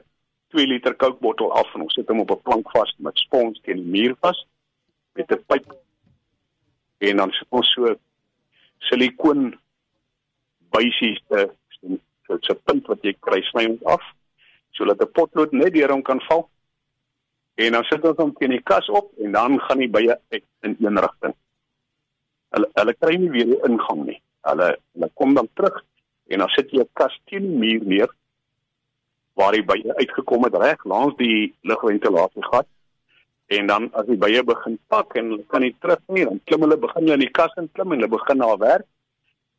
2 0.50 0.66
liter 0.68 0.96
Coke 0.96 1.22
bottel 1.22 1.54
af 1.54 1.74
en 1.76 1.82
ons 1.82 1.94
sit 1.94 2.08
hom 2.08 2.20
op 2.20 2.32
'n 2.32 2.42
plank 2.42 2.72
vas 2.72 2.96
met 2.98 3.18
spons 3.18 3.60
teen 3.62 3.78
die 3.78 3.92
muur 3.96 4.16
vas 4.20 4.46
met 5.14 5.32
'n 5.32 5.44
pyp 5.48 5.66
en 6.98 7.18
dan 7.18 7.32
sit 7.32 7.48
ons 7.50 7.74
so 7.74 7.96
silikoon 8.88 9.58
buisies 10.72 11.20
te 11.28 11.50
so 12.28 12.54
'n 12.54 12.62
punt 12.66 12.88
wat 12.88 13.04
jy 13.04 13.14
kry 13.20 13.42
sny 13.50 13.66
ons 13.74 13.84
af 13.84 14.04
sodat 14.72 15.02
'n 15.02 15.12
potlood 15.12 15.52
net 15.52 15.74
deur 15.74 15.92
hom 15.92 16.02
kan 16.02 16.22
val. 16.30 16.50
En 17.56 17.72
dan 17.72 17.84
sit 17.84 18.06
ons 18.06 18.18
hom 18.18 18.34
teen 18.34 18.56
die 18.56 18.64
kas 18.64 18.90
op 18.90 19.12
en 19.24 19.32
dan 19.32 19.60
gaan 19.60 19.78
die 19.78 19.90
bye 19.90 20.20
uit 20.32 20.46
in 20.62 20.78
een 20.80 21.00
rigting. 21.00 21.36
Hulle 22.54 22.68
hulle 22.74 22.94
kry 22.94 23.16
nie 23.16 23.30
weer 23.30 23.46
die 23.46 23.62
ingang 23.68 24.06
nie. 24.06 24.22
Hulle 24.42 24.78
hulle 24.94 25.10
kom 25.14 25.34
dan 25.34 25.50
terug 25.54 25.84
en 26.28 26.40
dan 26.40 26.50
sit 26.50 26.72
jy 26.72 26.82
'n 26.82 26.90
kas 26.94 27.20
teen 27.26 27.44
die 27.44 27.60
muur 27.60 27.84
neer 27.86 28.12
waar 29.34 29.52
die 29.52 29.64
bye 29.64 29.94
uitgekom 29.96 30.44
het 30.44 30.56
reg 30.56 30.84
langs 30.84 31.16
die 31.18 31.54
lugventilasie 31.62 32.44
gat. 32.52 32.68
En 33.50 33.68
dan 33.68 33.90
as 33.98 34.06
die 34.06 34.18
bye 34.22 34.42
begin 34.46 34.78
pak 34.94 35.16
en 35.18 35.32
hulle 35.34 35.46
kan 35.50 35.64
nie 35.66 35.74
terug 35.82 36.02
nie, 36.14 36.26
dan 36.28 36.42
klim 36.46 36.66
hulle 36.66 36.78
begin 36.78 37.06
hulle 37.06 37.16
in 37.18 37.24
die 37.26 37.36
kas 37.38 37.56
en 37.58 37.70
klim 37.74 37.96
en 37.96 38.04
hulle 38.04 38.12
begin 38.14 38.38
na 38.38 38.50
werk. 38.62 38.86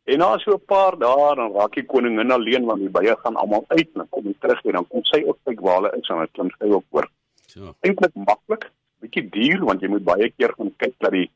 En 0.06 0.22
na 0.22 0.28
so 0.38 0.54
'n 0.54 0.66
paar 0.72 0.94
dae 0.98 1.34
dan 1.38 1.52
raak 1.56 1.74
die 1.74 1.86
koningin 1.86 2.30
alleen 2.30 2.64
want 2.66 2.80
die 2.80 2.94
bye 2.98 3.16
gaan 3.22 3.36
almal 3.36 3.64
uit 3.68 3.90
en 3.94 4.08
kom 4.08 4.24
nie 4.24 4.38
terug 4.40 4.62
nie. 4.64 4.72
Dan 4.72 4.86
kom 4.86 5.02
sy 5.04 5.22
op 5.26 5.38
kyk 5.44 5.60
waar 5.60 5.76
hulle 5.80 5.92
is 5.98 6.08
en 6.08 6.16
hulle 6.16 6.30
klim 6.36 6.50
sy 6.58 6.70
op 6.78 6.86
oor. 6.90 7.10
So. 7.46 7.74
Eintlik 7.82 8.14
maklik, 8.14 8.70
bietjie 9.02 9.26
duur 9.36 9.66
want 9.66 9.82
jy 9.82 9.88
moet 9.88 10.04
baie 10.04 10.30
keer 10.30 10.54
gaan 10.54 10.72
kyk 10.78 10.94
dat 10.98 11.12
die 11.12 11.30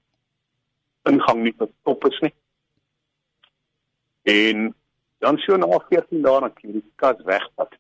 ingang 1.11 1.43
nie 1.43 1.55
verstop 1.59 2.07
is 2.07 2.19
nie. 2.23 2.35
En 4.25 4.75
dan 5.19 5.39
so 5.39 5.57
na 5.57 5.67
14 5.91 6.23
dae 6.23 6.41
dan 6.41 6.55
kan 6.55 6.71
jy 6.71 6.79
die 6.79 6.93
kas 6.97 7.19
wegvat. 7.27 7.75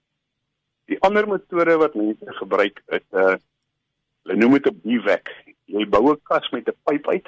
Die 0.90 0.98
ander 1.00 1.26
metode 1.28 1.78
wat 1.78 1.94
mense 1.94 2.38
gebruik 2.42 2.82
is 2.88 3.06
'n 3.12 3.18
uh, 3.22 3.36
Hulle 4.24 4.40
noem 4.40 4.56
dit 4.56 4.66
'n 4.66 4.80
bivak. 4.82 5.28
Jy 5.68 5.84
bou 5.88 6.12
'n 6.12 6.20
kas 6.24 6.48
met 6.50 6.68
'n 6.68 6.76
pyp 6.84 7.08
uit. 7.08 7.26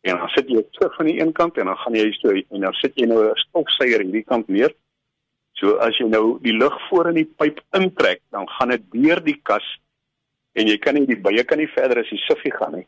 En 0.00 0.16
dan 0.16 0.28
sit 0.28 0.48
jy 0.48 0.62
terug 0.72 0.94
van 0.96 1.06
die 1.06 1.20
een 1.20 1.32
kant 1.32 1.58
en 1.58 1.66
dan 1.66 1.76
gaan 1.76 1.94
jy 1.94 2.12
so 2.12 2.30
en 2.30 2.60
dan 2.60 2.72
sit 2.72 2.92
jy 2.94 3.06
nou 3.06 3.30
'n 3.30 3.36
stofsuier 3.36 4.00
hierdie 4.00 4.24
kant 4.24 4.48
neer. 4.48 4.74
So 5.52 5.76
as 5.76 5.96
jy 5.98 6.06
nou 6.08 6.38
die 6.40 6.56
lug 6.56 6.88
voor 6.88 7.08
in 7.08 7.14
die 7.14 7.34
pyp 7.36 7.60
intrek, 7.70 8.20
dan 8.30 8.48
gaan 8.48 8.68
dit 8.68 8.82
deur 8.90 9.20
die 9.24 9.40
kas 9.42 9.78
en 10.52 10.66
jy 10.66 10.78
kan 10.78 10.94
nie 10.94 11.06
die 11.06 11.20
bye 11.20 11.44
kan 11.44 11.58
nie 11.58 11.68
verder 11.68 11.98
as 11.98 12.10
die 12.10 12.24
siffie 12.26 12.52
gaan 12.52 12.74
nie. 12.74 12.86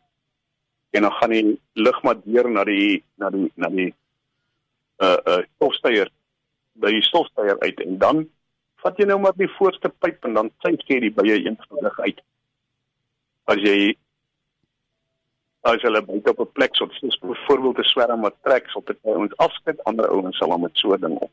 En 0.90 1.02
dan 1.02 1.12
gaan 1.12 1.30
die 1.30 1.60
lug 1.74 2.02
maar 2.02 2.16
deur 2.24 2.50
na 2.50 2.64
die 2.64 3.04
na 3.16 3.30
die 3.30 3.52
na 3.54 3.68
die 3.68 3.94
uh 5.02 5.18
uh 5.26 5.42
stofsuier 5.54 6.08
by 6.72 6.90
die 6.90 7.02
stofsuier 7.02 7.60
uit 7.60 7.80
en 7.80 7.98
dan 7.98 8.28
vat 8.76 8.98
jy 8.98 9.04
nou 9.04 9.18
maar 9.18 9.36
die 9.36 9.54
voorste 9.58 9.88
pyp 9.88 10.24
en 10.24 10.34
dan 10.34 10.50
sny 10.58 10.76
jy 10.86 11.00
die 11.00 11.10
bye 11.10 11.36
eenvoudig 11.36 12.00
uit 12.00 12.20
as 13.50 13.60
jy 13.62 13.96
as 15.64 15.80
hulle 15.82 16.02
buite 16.04 16.30
op 16.30 16.40
'n 16.40 16.52
plek 16.52 16.76
so 16.76 16.88
soos 16.90 17.18
byvoorbeeld 17.18 17.78
'n 17.78 17.90
swerm 17.92 18.20
wat 18.20 18.36
trek 18.42 18.66
op 18.74 18.86
dit 18.86 18.98
ons 19.02 19.36
afskud 19.36 19.84
ander 19.84 20.08
ouens 20.08 20.36
sal 20.38 20.50
hom 20.50 20.60
met 20.60 20.76
so 20.76 20.92
'n 20.94 21.00
ding 21.00 21.16
op. 21.18 21.32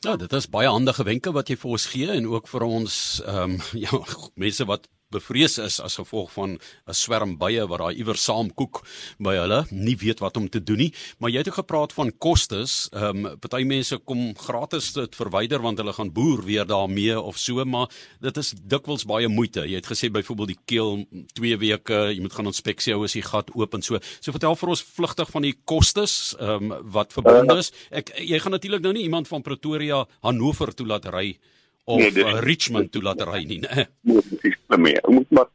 Ja, 0.00 0.16
dit 0.16 0.32
is 0.32 0.48
baie 0.48 0.68
handige 0.68 1.02
wenke 1.02 1.32
wat 1.32 1.48
jy 1.48 1.56
vir 1.56 1.70
ons 1.70 1.86
gee 1.86 2.10
en 2.10 2.26
ook 2.26 2.48
vir 2.48 2.62
ons 2.62 3.22
ehm 3.26 3.50
um, 3.50 3.58
ja, 3.84 3.90
mense 4.34 4.64
wat 4.64 4.88
bevrees 5.14 5.58
is 5.62 5.78
as 5.80 5.96
gevolg 6.00 6.32
van 6.34 6.58
'n 6.58 6.94
swerm 6.94 7.36
bye 7.38 7.66
wat 7.66 7.78
daar 7.78 7.92
iewers 7.92 8.24
saam 8.24 8.50
koek 8.54 8.82
by 9.18 9.34
hulle, 9.36 9.66
nie 9.70 9.96
weet 9.96 10.20
wat 10.20 10.36
om 10.36 10.48
te 10.48 10.62
doen 10.62 10.76
nie. 10.76 10.92
Maar 11.18 11.30
jy 11.30 11.38
het 11.38 11.48
ook 11.48 11.54
gepraat 11.62 11.92
van 11.92 12.12
kostes. 12.18 12.88
Ehm 12.92 13.26
um, 13.26 13.38
party 13.38 13.62
mense 13.64 13.98
kom 13.98 14.34
gratis 14.36 14.92
dit 14.92 15.14
verwyder 15.14 15.62
want 15.62 15.78
hulle 15.78 15.92
gaan 15.92 16.12
boer 16.12 16.44
weer 16.44 16.66
daarmee 16.66 17.20
of 17.20 17.38
so, 17.38 17.64
maar 17.64 17.88
dit 18.20 18.36
is 18.36 18.54
dikwels 18.62 19.04
baie 19.04 19.28
moeite. 19.28 19.60
Jy 19.60 19.74
het 19.74 19.86
gesê 19.86 20.10
byvoorbeeld 20.10 20.48
die 20.48 20.62
keel 20.64 21.06
2 21.34 21.56
weke, 21.56 22.12
jy 22.14 22.20
moet 22.20 22.32
gaan 22.32 22.46
inspeksie 22.46 22.92
hou 22.92 23.04
as 23.04 23.12
die 23.12 23.22
gat 23.22 23.50
oop 23.54 23.74
en 23.74 23.82
so. 23.82 23.98
So 24.20 24.32
vertel 24.32 24.56
vir 24.56 24.68
ons 24.68 24.82
vlugtig 24.82 25.30
van 25.30 25.42
die 25.42 25.54
kostes 25.64 26.34
ehm 26.40 26.72
um, 26.72 26.90
wat 26.92 27.12
verbonde 27.12 27.58
is. 27.58 27.72
Ek 27.90 28.10
jy 28.18 28.38
gaan 28.38 28.52
natuurlik 28.52 28.82
nou 28.82 28.92
nie 28.92 29.02
iemand 29.02 29.28
van 29.28 29.42
Pretoria 29.42 30.06
Hannover 30.20 30.74
toe 30.74 30.86
laat 30.86 31.06
ry 31.06 31.38
of 31.86 31.98
nee, 31.98 32.24
uh, 32.24 32.40
Richmond 32.42 32.90
toe 32.92 33.02
laat 33.02 33.22
ry 33.28 33.44
nie, 33.46 33.60
né? 33.62 33.86
Nee, 34.02 34.22
presies, 34.26 34.58
nee. 34.74 34.98
Ons 35.06 35.20
moet 35.20 35.34
maar 35.38 35.50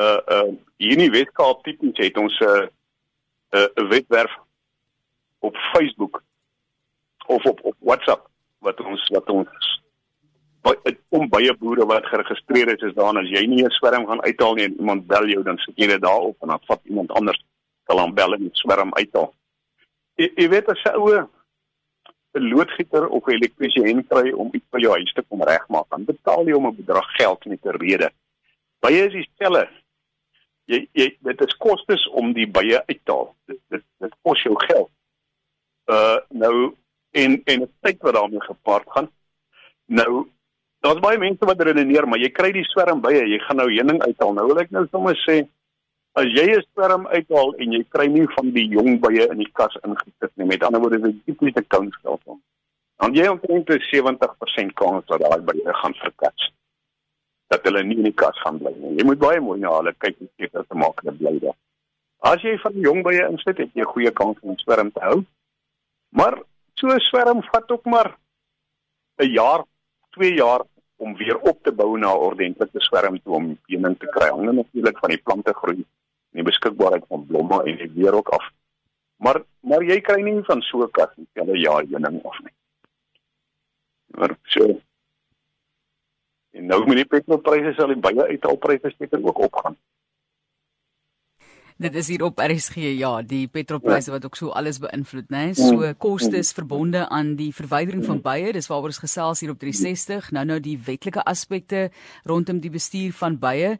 uh 0.00 0.20
uh 0.36 0.48
hier 0.82 0.96
in 0.96 1.04
die 1.04 1.12
Weskaap 1.14 1.62
tipies 1.66 1.98
het 2.02 2.18
ons 2.18 2.38
'n 2.40 2.44
uh, 2.44 2.66
'n 3.54 3.84
uh, 3.84 3.88
webwerf 3.90 4.34
op 5.38 5.56
Facebook 5.72 6.22
of 7.26 7.44
op 7.44 7.60
op 7.62 7.76
WhatsApp 7.78 8.26
wat 8.58 8.80
ons 8.80 9.08
wat 9.14 9.28
ons 9.30 9.68
om 11.08 11.28
baie 11.28 11.54
boere 11.56 11.86
wat 11.86 12.06
geregistreer 12.06 12.68
is 12.74 12.82
is 12.88 12.94
daar 12.94 13.14
en 13.14 13.22
as 13.22 13.30
jy 13.30 13.46
nie 13.46 13.64
'n 13.64 13.70
swerm 13.78 14.06
gaan 14.06 14.22
uithaal 14.22 14.54
nie 14.54 14.64
en 14.64 14.76
iemand 14.78 15.06
bel 15.06 15.26
jou 15.26 15.42
dan 15.42 15.58
sit 15.58 15.74
jy 15.76 15.86
dit 15.86 16.02
daarop 16.02 16.36
en 16.42 16.48
dan 16.48 16.60
vat 16.66 16.80
iemand 16.84 17.10
anders 17.10 17.44
sal 17.86 18.00
hom 18.00 18.14
bel 18.14 18.34
en 18.34 18.40
die 18.40 18.50
swerm 18.52 18.94
uithaal. 18.94 19.34
Jy, 20.16 20.32
jy 20.36 20.48
weet 20.48 20.68
as 20.68 20.82
'n 20.84 20.98
ou 20.98 21.28
'n 22.34 22.48
loodgieter 22.48 23.08
of 23.08 23.26
'n 23.26 23.34
elektriesien 23.34 24.06
kry 24.06 24.30
om 24.32 24.48
iets 24.52 24.68
by 24.70 24.78
jou 24.78 24.92
huis 24.92 25.12
te 25.12 25.22
kom 25.28 25.42
regmaak, 25.42 25.88
dan 25.90 26.04
betaal 26.04 26.46
jy 26.46 26.52
hom 26.52 26.66
'n 26.66 26.76
bedrag 26.76 27.08
geld 27.16 27.44
met 27.44 27.64
'n 27.64 27.76
rede. 27.84 28.10
Bye 28.80 29.04
is 29.06 29.12
dieselfde. 29.12 29.68
Jy 30.64 30.88
jy 30.92 31.16
dit 31.20 31.40
is 31.40 31.56
kostes 31.56 32.08
om 32.08 32.32
die 32.32 32.46
bye 32.46 32.82
uit 32.86 33.00
te 33.04 33.12
haal. 33.12 33.34
Dit 33.46 33.58
dit 33.68 33.84
dit 33.98 34.14
kos 34.22 34.42
jou 34.42 34.54
geld. 34.56 34.90
Uh 35.86 36.18
nou 36.28 36.74
en 37.10 37.42
en 37.44 37.62
'n 37.62 37.72
tyd 37.80 37.98
wat 38.00 38.14
daarmee 38.14 38.40
gepaard 38.40 38.90
gaan. 38.90 39.10
Nou 39.86 40.28
daar's 40.80 41.00
baie 41.00 41.18
mense 41.18 41.44
wat 41.44 41.60
redeneer, 41.60 42.08
maar 42.08 42.18
jy 42.18 42.30
kry 42.30 42.52
die 42.52 42.64
swerm 42.64 43.00
bye, 43.00 43.26
jy 43.26 43.38
gaan 43.38 43.56
nou 43.56 43.68
heuning 43.68 44.02
uithaal. 44.02 44.32
Nou 44.32 44.46
wil 44.46 44.58
ek 44.58 44.70
nou 44.70 44.86
sommer 44.90 45.16
sê 45.28 45.48
as 46.12 46.26
jy 46.36 46.46
'n 46.56 46.62
sperm 46.62 47.06
uithaal 47.06 47.54
en 47.54 47.72
jy 47.72 47.84
kry 47.88 48.06
nie 48.06 48.26
van 48.36 48.50
die 48.50 48.68
jong 48.68 49.00
bye 49.00 49.28
in 49.30 49.38
die 49.38 49.52
kas 49.52 49.76
ingesit 49.84 50.32
nie 50.36 50.46
met 50.46 50.62
ander 50.62 50.80
woorde 50.80 50.96
is 50.96 51.02
dit 51.02 51.24
tipiese 51.24 51.62
kounstelsel 51.68 52.40
dan 53.00 53.14
jy 53.16 53.26
omtrent 53.32 53.70
'n 53.70 53.80
70% 53.90 54.74
kans 54.74 55.06
dat 55.06 55.20
daai 55.20 55.40
bye 55.40 55.72
gaan 55.82 55.94
verkats. 55.94 56.52
Dat 57.48 57.62
hulle 57.64 57.82
nie 57.82 57.96
in 57.96 58.08
die 58.10 58.18
kas 58.22 58.40
gaan 58.40 58.58
bly 58.58 58.72
nie. 58.76 58.96
Jy 58.98 59.04
moet 59.04 59.18
baie 59.18 59.40
mooi 59.40 59.58
na 59.60 59.72
hulle 59.76 59.94
kyk 59.98 60.20
en 60.20 60.28
seker 60.36 60.66
te 60.68 60.76
maak 60.76 61.00
dat 61.02 61.16
bly 61.18 61.38
daar. 61.38 61.56
As 62.18 62.42
jy 62.42 62.58
van 62.58 62.72
jong 62.86 63.02
bye 63.02 63.22
insit, 63.28 63.58
het 63.58 63.72
jy 63.74 63.80
'n 63.82 63.92
goeie 63.92 64.12
kans 64.12 64.36
om 64.42 64.50
'n 64.50 64.62
swerm 64.64 64.92
te 64.92 65.00
hou. 65.00 65.24
Maar 66.12 66.42
so 66.74 66.86
'n 66.88 67.00
swerm 67.00 67.42
vat 67.42 67.70
ook 67.70 67.84
maar 67.84 68.18
'n 69.18 69.32
jaar, 69.32 69.64
2 70.10 70.34
jaar 70.34 70.62
om 70.96 71.16
weer 71.16 71.38
op 71.38 71.62
te 71.62 71.72
bou 71.72 71.98
na 71.98 72.12
'n 72.12 72.24
ordentlike 72.28 72.80
swerm 72.80 73.22
toe 73.22 73.34
om 73.34 73.58
heuning 73.66 73.98
te 73.98 74.06
kry. 74.06 74.28
Hang 74.28 74.52
natuurlik 74.52 74.98
van 74.98 75.10
die 75.10 75.22
plante 75.24 75.52
groei 75.54 75.84
en 76.30 76.42
die 76.42 76.48
beskikbaarheid 76.50 77.04
van 77.08 77.26
blomme 77.26 77.62
en 77.64 77.76
die 77.76 77.90
weer 77.94 78.14
ook 78.14 78.28
af. 78.28 78.50
Maar 79.16 79.42
maar 79.60 79.82
jy 79.84 80.00
kry 80.00 80.20
nie 80.22 80.42
van 80.42 80.62
so 80.62 80.84
'n 80.84 80.90
kas 80.90 81.16
nie, 81.16 81.26
hulle 81.32 81.58
jaar 81.58 81.84
heuning 81.84 82.24
af 82.24 82.38
nie. 82.40 82.54
Maar 84.06 84.36
so 84.42 84.80
En 86.50 86.66
nou 86.66 86.82
met 86.88 87.04
die 87.04 87.06
petrolpryse 87.06 87.72
sal 87.76 87.92
die 87.94 88.02
baie 88.02 88.26
uithalpryse 88.26 88.90
seker 88.96 89.22
ook 89.22 89.38
opgaan. 89.46 89.78
Dit 91.80 91.94
is 91.96 92.10
hier 92.12 92.26
op 92.26 92.40
RSG 92.42 92.74
ja, 92.98 93.22
die 93.24 93.46
petrolpryse 93.48 94.10
ja. 94.10 94.16
wat 94.16 94.24
ook 94.26 94.36
so 94.36 94.50
alles 94.52 94.80
beïnvloed, 94.82 95.30
né? 95.32 95.44
Nee? 95.46 95.54
So 95.56 95.78
mm. 95.78 95.96
kostes 96.02 96.52
verbonde 96.52 97.06
aan 97.08 97.36
die 97.38 97.54
verwydering 97.56 98.04
van 98.04 98.20
bye, 98.20 98.52
dis 98.52 98.68
waaroor 98.68 98.92
ons 98.92 99.00
gesels 99.00 99.40
hier 99.40 99.54
op 99.54 99.62
360. 99.62 100.28
Nou 100.36 100.44
nou 100.50 100.58
die 100.60 100.76
wetlike 100.84 101.24
aspekte 101.24 101.88
rondom 102.28 102.60
die 102.60 102.74
bestuur 102.74 103.14
van 103.16 103.38
bye. 103.40 103.78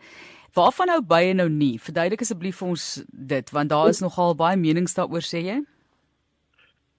Waarvan 0.54 0.90
hou 0.90 1.00
bye 1.02 1.34
nou 1.34 1.48
nie? 1.48 1.78
Verduidelik 1.78 2.22
asseblief 2.24 2.58
vir 2.58 2.72
ons 2.72 2.86
dit, 3.08 3.52
want 3.54 3.70
daar 3.70 3.90
is 3.92 4.00
nogal 4.02 4.34
baie 4.34 4.58
menings 4.58 4.96
daaroor 4.96 5.22
sê 5.22 5.42
jy. 5.46 5.58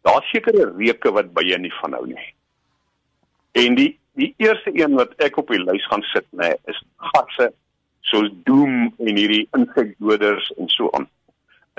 Daar's 0.08 0.30
sekere 0.32 0.70
reuke 0.72 1.12
wat 1.12 1.34
bye 1.36 1.58
nie 1.60 1.74
van 1.82 1.98
hou 1.98 2.06
nie. 2.08 2.30
En 3.60 3.76
die 3.76 3.90
die 4.20 4.34
eerste 4.44 4.72
een 4.76 4.96
wat 5.00 5.14
ek 5.24 5.38
op 5.40 5.52
die 5.52 5.60
lys 5.62 5.86
gaan 5.88 6.04
sit, 6.12 6.26
nê, 6.36 6.50
nee, 6.52 6.58
is 6.68 6.80
gasse 7.14 7.48
soos 8.12 8.28
doom 8.48 8.92
en 9.00 9.18
hierdie 9.18 9.46
insekdoders 9.56 10.50
en 10.58 10.68
so 10.74 10.92
aan. 10.98 11.08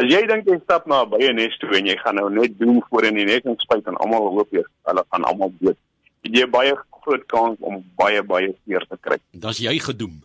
As 0.01 0.09
jy 0.09 0.23
dink 0.29 0.49
jy 0.49 0.57
stap 0.63 0.87
na 0.89 1.03
'n 1.05 1.11
baie 1.13 1.33
nes 1.33 1.57
toe 1.61 1.77
en 1.77 1.87
jy 1.87 1.97
gaan 2.01 2.17
nou 2.17 2.31
net 2.31 2.59
doom 2.59 2.81
voor 2.89 3.05
in 3.05 3.21
die 3.21 3.29
net 3.29 3.45
en 3.45 3.59
spuit 3.59 3.87
en 3.87 3.97
almal 3.97 4.33
hoop 4.33 4.49
jy 4.51 4.65
hulle 4.89 5.05
gaan 5.11 5.25
almal 5.25 5.53
dood. 5.61 5.77
Jy 6.23 6.47
baie 6.47 6.75
groot 7.03 7.27
kans 7.27 7.59
om 7.61 7.85
baie 7.97 8.23
baie 8.23 8.55
seer 8.65 8.87
te 8.89 8.97
kry. 9.01 9.19
Dan's 9.33 9.59
jy 9.59 9.79
gedoem. 9.79 10.23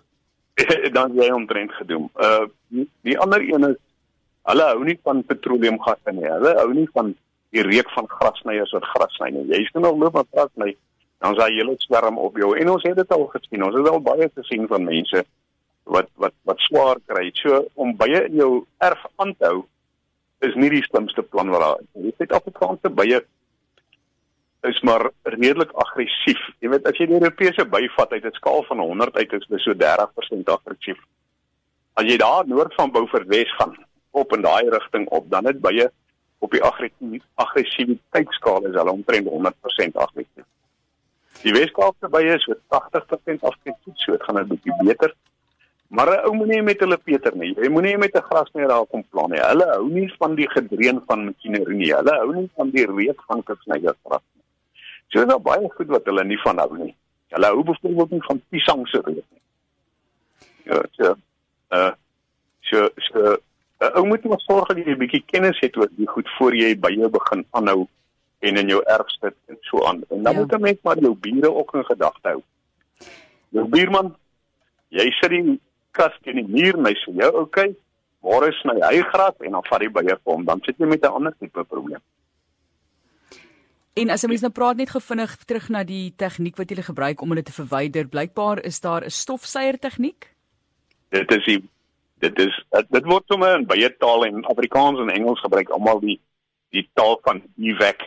Dan 0.97 1.13
jy 1.17 1.29
omtrent 1.33 1.73
gedoem. 1.77 2.09
Uh 2.15 2.47
die, 3.05 3.17
ander 3.19 3.41
een 3.41 3.69
is 3.69 3.77
hulle 4.47 4.65
hou 4.71 4.83
nie 4.87 4.97
van 5.03 5.23
petroleumgasse 5.27 6.13
nie. 6.15 6.27
Hulle 6.27 6.53
hou 6.59 6.69
nie 6.73 6.87
van 6.95 7.13
die 7.55 7.63
reuk 7.63 7.89
van 7.95 8.07
grasnyers 8.11 8.73
wat 8.75 8.85
gras 8.93 9.15
sny 9.19 9.31
nie. 9.35 9.47
Jy 9.51 9.63
sien 9.67 9.83
nog 9.83 9.97
loop 9.99 10.17
met 10.17 10.29
gras 10.33 10.51
sny 10.55 10.73
dan 11.23 11.33
sal 11.33 11.49
jy 11.49 11.63
hele 11.63 11.75
swerm 11.81 12.19
op 12.21 12.37
jou. 12.37 12.51
En 12.57 12.69
ons 12.75 12.83
het 12.85 12.97
dit 12.97 13.13
al 13.13 13.25
gesien. 13.33 13.63
Ons 13.65 13.77
het 13.77 13.89
al 13.89 14.03
baie 14.05 14.29
gesien 14.35 14.67
van 14.69 14.85
mense 14.85 15.23
wat 15.87 16.09
wat 16.21 16.35
wat 16.49 16.61
swaar 16.67 17.01
kry. 17.09 17.29
So 17.39 17.63
om 17.75 17.95
baie 17.97 18.25
in 18.27 18.37
jou 18.41 18.51
erf 18.83 19.05
aan 19.15 19.33
te 19.37 19.49
hou 19.49 19.63
is 20.45 20.53
nie 20.55 20.69
die 20.69 20.83
slimste 20.85 21.23
plan 21.25 21.49
wat 21.53 21.63
daar 21.63 21.81
is. 21.81 21.89
Jy 21.97 22.13
weet 22.19 22.37
Afrikaanse 22.37 22.93
baie 22.93 23.21
is 24.61 24.81
maar 24.81 25.09
redelik 25.23 25.71
aggressief. 25.71 26.39
Jy 26.59 26.69
weet 26.69 26.87
as 26.89 26.97
jy 26.97 27.05
die 27.05 27.19
Europese 27.19 27.65
byvat 27.65 28.11
uit 28.11 28.25
'n 28.25 28.39
skaal 28.39 28.63
van 28.63 28.79
100 28.79 29.15
uit 29.17 29.33
is 29.33 29.47
dit 29.47 29.59
so 29.59 29.73
30% 29.73 30.49
aggressief. 30.49 30.97
As 31.93 32.05
jy 32.05 32.17
daar 32.17 32.47
noord 32.47 32.73
van 32.73 32.91
Beaufort 32.91 33.27
gaan 33.29 33.75
op 34.11 34.33
in 34.33 34.41
daai 34.41 34.69
rigting 34.69 35.07
op, 35.07 35.29
dan 35.29 35.45
het 35.45 35.61
baie 35.61 35.91
op 36.39 36.51
die 36.51 36.63
aggressiwiteitsskaal 37.35 38.65
is 38.65 38.75
hulle 38.75 38.91
omtrent 38.91 39.27
100% 39.27 39.95
aggressief. 39.95 40.45
Die 41.41 41.53
Weskaapse 41.53 42.09
bye 42.09 42.33
is 42.33 42.43
so 42.43 42.53
80% 42.67 43.41
aggressief, 43.41 43.95
so 43.95 44.11
dit 44.11 44.23
gaan 44.23 44.39
'n 44.39 44.47
bietjie 44.47 44.73
beter. 44.83 45.13
Maar 45.87 46.09
'n 46.11 46.25
ou 46.27 46.33
moenie 46.35 46.61
met 46.61 46.79
hulle 46.79 46.97
Peter 46.97 47.35
nie. 47.35 47.53
Jy 47.55 47.69
moenie 47.69 47.97
met 47.97 48.15
'n 48.15 48.27
grasmeer 48.29 48.67
daar 48.67 48.85
kom 48.85 49.03
plan 49.09 49.29
nie. 49.29 49.39
Hulle 49.39 49.65
hou 49.65 49.89
nie 49.89 50.13
van 50.17 50.35
die 50.35 50.49
gedreun 50.49 51.03
van 51.07 51.25
masjinerie 51.25 51.77
nie. 51.77 51.93
Hulle 51.93 52.13
hou 52.17 52.35
nie 52.35 52.49
van 52.55 52.69
die 52.69 52.85
reuk 52.85 53.21
van 53.27 53.43
kunsnygers 53.43 53.97
nie. 54.03 54.36
So 55.07 55.21
is 55.21 55.27
daar 55.27 55.41
baie 55.41 55.69
goed 55.75 55.87
wat 55.87 56.05
hulle 56.05 56.23
nie 56.23 56.39
van 56.43 56.59
hou 56.59 56.77
nie. 56.77 56.95
Hulle 57.35 57.51
hou 57.53 57.63
byvoorbeeld 57.63 58.09
nie 58.11 58.23
van 58.27 58.41
piesang 58.49 58.87
se 58.87 59.01
reuk 59.03 59.23
nie. 59.23 59.43
Ja, 60.67 60.81
so 60.97 61.15
uh 61.71 61.91
so 62.67 62.89
so 62.95 63.37
uh, 63.79 63.91
ou 63.95 64.05
moet 64.07 64.23
maar 64.23 64.43
sorg 64.43 64.67
dat 64.67 64.77
jy 64.77 64.91
'n 64.91 64.99
bietjie 64.99 65.23
kennis 65.25 65.59
het 65.59 65.77
oor 65.77 65.87
die 65.95 66.07
goed 66.07 66.29
voor 66.37 66.55
jy 66.55 66.75
by 66.79 66.91
jou 66.91 67.09
begin 67.09 67.45
aanhou 67.51 67.87
en 68.39 68.57
in 68.57 68.67
jou 68.67 68.81
erf 68.85 69.09
sit 69.19 69.35
en 69.45 69.57
so 69.61 69.85
aan. 69.85 70.03
En 70.09 70.23
dan 70.23 70.33
ja. 70.33 70.39
moet 70.39 70.53
'n 70.53 70.61
mens 70.61 70.81
maar 70.81 70.99
jou 70.99 71.15
bure 71.15 71.53
ook 71.53 71.73
in 71.73 71.85
gedagte 71.85 72.27
hou. 72.27 72.41
Jou 73.49 73.67
buurman, 73.67 74.15
jy 74.89 75.11
sit 75.11 75.29
die 75.29 75.59
kas 75.91 76.13
teen 76.21 76.35
die 76.35 76.47
muur 76.47 76.77
en 76.77 76.85
hy 76.85 76.93
sê 76.93 77.13
jou 77.15 77.31
okay, 77.41 77.75
môre 78.21 78.51
sny 78.51 78.79
hy 78.81 79.01
gras 79.01 79.35
en 79.39 79.51
dan 79.51 79.63
vat 79.63 79.81
hy 79.81 79.89
by 79.89 80.03
jou 80.03 80.17
kom, 80.23 80.45
dan 80.45 80.61
sit 80.65 80.77
jy 80.77 80.85
met 80.85 81.05
'n 81.05 81.13
ander 81.13 81.33
tipe 81.39 81.63
probleem. 81.63 82.01
En 83.97 84.11
as 84.13 84.21
jy 84.21 84.29
mens 84.29 84.43
nou 84.45 84.51
praat 84.53 84.77
net 84.77 84.91
gevinnig 84.93 85.31
terug 85.49 85.71
na 85.73 85.79
die 85.87 86.11
tegniek 86.21 86.59
wat 86.59 86.69
jy 86.69 86.83
gebruik 86.85 87.21
om 87.23 87.31
hulle 87.33 87.43
te 87.45 87.55
verwyder, 87.55 88.05
blykbaar 88.05 88.59
is 88.69 88.77
daar 88.83 89.01
'n 89.03 89.09
stofsuier 89.09 89.79
tegniek. 89.79 90.27
Dit 91.09 91.31
is 91.31 91.45
die 91.45 91.61
dit 92.19 92.39
is 92.39 92.53
dit 92.89 93.05
word 93.05 93.25
sommer 93.27 93.55
in 93.57 93.65
baie 93.65 93.89
tale 93.97 94.27
en 94.27 94.45
Afrikaans 94.45 94.99
en 94.99 95.09
Engels 95.09 95.41
gebruik 95.41 95.69
almal 95.69 95.99
die 95.99 96.19
die 96.69 96.89
taal 96.93 97.17
van 97.23 97.41
evac. 97.57 98.05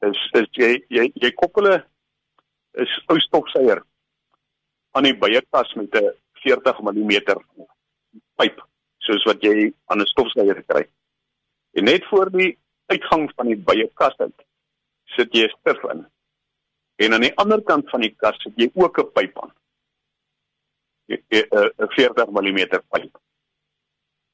Is 0.00 0.18
is 0.32 0.48
jy 0.52 0.84
jy 0.88 1.10
jy 1.14 1.30
koppel 1.32 1.66
'n 1.66 1.82
ou 3.08 3.18
stofsuier 3.18 3.82
aan 4.92 5.04
die 5.04 5.18
byekas 5.18 5.74
met 5.74 5.94
'n 5.94 6.14
40 6.44 6.80
mm 6.80 7.12
pyp 8.36 8.62
soos 8.98 9.24
wat 9.24 9.42
jy 9.42 9.72
aan 9.86 10.00
'n 10.00 10.06
stofsuier 10.06 10.62
kry. 10.66 10.86
En 11.74 11.84
net 11.84 12.04
voor 12.04 12.30
die 12.30 12.58
uitgang 12.86 13.32
van 13.34 13.46
die 13.46 13.56
byekas 13.56 14.18
uit 14.18 14.41
sit 15.16 15.32
jy 15.32 15.46
'n 15.46 15.56
stif 15.58 15.82
in. 15.92 16.06
En 16.96 17.14
aan 17.14 17.26
die 17.26 17.36
ander 17.36 17.62
kant 17.62 17.90
van 17.90 18.00
die 18.00 18.14
kas 18.16 18.36
sit 18.42 18.52
jy 18.56 18.70
ook 18.74 18.98
'n 18.98 19.12
pyp 19.12 19.42
aan. 19.42 19.52
'n 21.06 21.90
40 21.96 22.30
mm 22.30 22.60
pyp. 22.90 23.18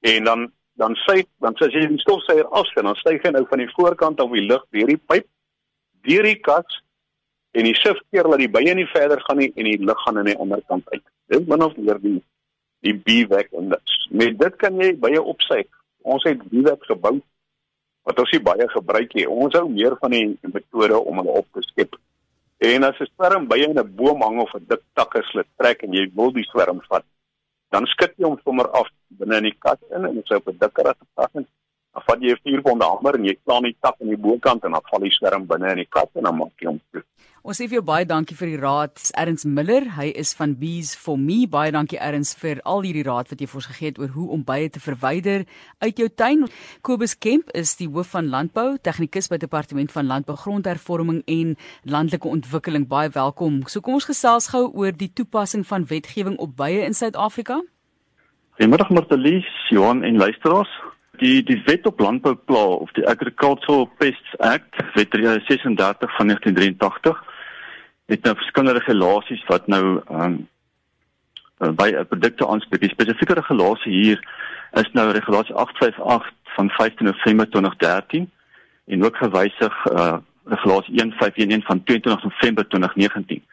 En 0.01 0.25
dan 0.25 0.53
dan 0.73 0.95
sê 0.95 1.25
dan 1.39 1.55
sê 1.59 1.67
jy 1.71 1.87
die 1.87 1.99
stofsuier 1.99 2.47
afsien, 2.47 2.85
dan 2.85 2.95
styg 2.95 3.23
hy 3.23 3.31
nou 3.31 3.47
van 3.51 3.59
die 3.59 3.73
voorkant 3.75 4.21
af 4.21 4.31
die 4.31 4.47
lug 4.47 4.65
deur 4.71 4.87
die 4.87 5.03
pyp 5.11 5.27
deur 6.07 6.23
die 6.23 6.41
kas 6.41 6.83
en 7.59 7.67
die 7.67 7.75
sif 7.75 7.99
keer 8.11 8.29
dat 8.31 8.39
die 8.39 8.51
bye 8.51 8.75
nie 8.75 8.87
verder 8.93 9.21
gaan 9.27 9.41
nie 9.43 9.51
en 9.57 9.65
die 9.65 9.79
lug 9.83 9.99
gaan 10.05 10.19
aan 10.19 10.31
die 10.31 10.39
ander 10.39 10.63
kant 10.71 10.91
uit. 10.93 11.03
Dit 11.27 11.49
min 11.49 11.63
of 11.63 11.77
meer 11.77 11.99
die 12.05 12.21
die 12.87 12.95
biwek 12.95 13.51
en 13.59 13.73
dit. 13.75 13.97
Met 14.11 14.39
dit 14.39 14.57
kan 14.57 14.79
jy 14.79 14.93
baie 15.03 15.23
opsy. 15.23 15.65
Ons 16.07 16.23
het 16.29 16.43
biwek 16.53 16.85
gebou 16.87 17.17
wat 18.09 18.21
ons 18.23 18.31
nie 18.33 18.41
baie 18.41 18.69
gebruik 18.73 19.15
nie. 19.19 19.27
Ons 19.29 19.57
hou 19.59 19.67
meer 19.69 19.97
van 20.01 20.15
die 20.17 20.25
metode 20.49 20.97
om 20.97 21.21
hulle 21.21 21.35
op 21.43 21.49
te 21.53 21.65
skep. 21.67 21.99
En 22.65 22.85
as 22.89 23.01
'n 23.01 23.11
swerm 23.13 23.47
bye 23.49 23.69
in 23.69 23.79
'n 23.79 23.95
boom 23.97 24.23
hang 24.23 24.41
of 24.41 24.55
'n 24.55 24.67
dik 24.69 24.83
takke 24.95 25.23
slit 25.31 25.49
trek 25.59 25.83
en 25.83 25.93
jy 25.93 26.11
wil 26.15 26.33
die 26.33 26.49
swerm 26.51 26.81
vat, 26.89 27.05
dan 27.71 27.87
skud 27.87 28.13
jy 28.17 28.25
hom 28.25 28.39
sommer 28.45 28.69
af 28.73 28.89
binne 29.09 29.37
in 29.37 29.49
die 29.51 29.59
kas 29.59 29.79
in 29.91 30.05
en 30.05 30.15
dit 30.15 30.27
sou 30.27 30.39
op 30.39 30.49
'n 30.49 30.59
dikker 30.59 30.89
as 30.89 31.01
'n 31.01 31.09
takke 31.15 31.47
dan 31.95 32.03
vat 32.07 32.21
jy 32.21 32.33
'n 32.33 32.43
vuurbonde 32.45 32.85
hamer 32.85 33.15
en 33.15 33.25
jy 33.25 33.37
slaan 33.45 33.63
die 33.63 33.77
tak 33.81 33.97
aan 34.01 34.09
die 34.09 34.17
bokant 34.17 34.65
en 34.65 34.73
dan 34.73 34.83
val 34.91 35.01
die 35.01 35.17
swerm 35.19 35.47
binne 35.47 35.71
in 35.71 35.83
die 35.83 35.91
kat 35.91 36.11
en 36.15 36.25
dan 36.25 36.37
maak 36.37 36.53
jy 36.61 36.69
hom 36.69 36.81
toe. 36.93 37.03
Ons 37.49 37.61
sê 37.61 37.69
vir 37.69 37.79
jou 37.79 37.85
baie 37.87 38.05
dankie 38.05 38.37
vir 38.37 38.49
die 38.49 38.61
raad. 38.61 38.99
Erns 39.17 39.45
Miller, 39.45 39.85
hy 39.97 40.13
is 40.21 40.35
van 40.35 40.55
Bees 40.59 40.95
for 40.95 41.17
Me. 41.17 41.47
Baie 41.47 41.71
dankie 41.73 41.97
Erns 41.97 42.35
vir 42.35 42.61
al 42.65 42.83
hierdie 42.83 43.05
raad 43.07 43.31
wat 43.31 43.41
jy 43.41 43.47
vir 43.47 43.57
ons 43.57 43.69
gegee 43.71 43.89
het 43.89 43.99
oor 43.99 44.09
hoe 44.09 44.27
om 44.35 44.43
bye 44.45 44.69
te 44.69 44.81
verwyder 44.81 45.47
uit 45.81 45.97
jou 45.97 46.09
tuin. 46.09 46.45
Kobus 46.83 47.15
Kemp 47.17 47.49
is 47.55 47.77
die 47.77 47.89
hoof 47.89 48.11
van 48.13 48.29
landbou, 48.29 48.77
tegnikus 48.77 49.31
by 49.31 49.39
Departement 49.39 49.93
van 49.93 50.07
Landbou, 50.07 50.37
Grondhervorming 50.37 51.23
en 51.27 51.57
Landelike 51.85 52.29
Ontwikkeling. 52.29 52.89
Baie 52.89 53.09
welkom. 53.09 53.63
So 53.67 53.81
kom 53.81 53.95
ons 53.95 54.11
gesels 54.11 54.51
gou 54.53 54.69
oor 54.75 54.93
die 54.93 55.09
toepassing 55.09 55.65
van 55.65 55.87
wetgewing 55.89 56.37
op 56.39 56.57
bye 56.57 56.85
in 56.85 56.93
Suid-Afrika. 56.93 57.63
Goeiemiddag 58.59 58.91
Martelies, 58.91 59.49
Johan 59.71 60.03
en 60.03 60.19
luisteraars 60.19 60.69
die 61.19 61.43
die 61.43 61.59
wet 61.67 61.87
op 61.87 62.01
landbou 62.01 62.35
pla 62.35 62.65
of 62.85 62.93
die 62.97 63.07
Agricultural 63.09 63.89
Pests 63.99 64.37
Act 64.39 64.79
wet 64.95 65.15
36 65.15 66.17
van 66.17 66.27
1983 66.27 67.25
het 68.09 68.23
nou 68.25 68.35
verskillende 68.37 68.79
regulasies 68.79 69.45
wat 69.47 69.67
nou 69.67 70.01
um, 70.11 70.39
by 71.59 71.91
produkte 72.09 72.47
aanspreek. 72.47 72.81
Die 72.81 72.95
spesifieke 72.95 73.35
regulasie 73.35 73.93
hier 73.93 74.23
is 74.81 74.91
nou 74.93 75.11
regulasie 75.13 75.55
858 75.55 76.35
van 76.57 76.71
15 76.71 77.07
November 77.07 77.51
2013 77.51 78.31
en 78.87 79.05
ook 79.05 79.17
gewysig 79.17 79.75
uh, 79.93 80.17
regulasie 80.45 80.95
1511 80.97 81.67
van 81.67 81.83
22 81.85 82.23
November 82.25 82.69
2019. 82.69 83.45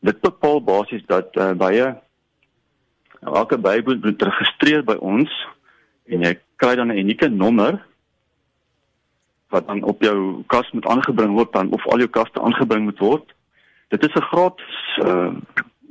Dit 0.00 0.20
bepaal 0.20 0.60
basies 0.62 1.02
dat 1.06 1.36
uh, 1.36 1.52
baie 1.52 1.94
elke 3.20 3.58
byboer 3.58 3.98
moet 4.02 4.22
registreer 4.22 4.84
by 4.84 4.98
ons, 5.00 5.32
en 6.06 6.22
jy 6.22 6.36
kry 6.56 6.74
dan 6.76 6.92
'n 6.92 6.98
unieke 6.98 7.28
nommer 7.28 7.84
wat 9.48 9.66
dan 9.66 9.82
op 9.82 10.02
jou 10.02 10.42
kas 10.46 10.70
moet 10.72 10.86
aangebring 10.86 11.32
word 11.32 11.52
dan 11.52 11.70
of 11.72 11.86
al 11.86 11.98
jou 11.98 12.08
kaste 12.08 12.40
aangebring 12.40 12.84
moet 12.84 12.98
word. 12.98 13.34
Dit 13.88 14.02
is 14.02 14.14
'n 14.14 14.28
gratis 14.32 14.98
uh, 15.04 15.32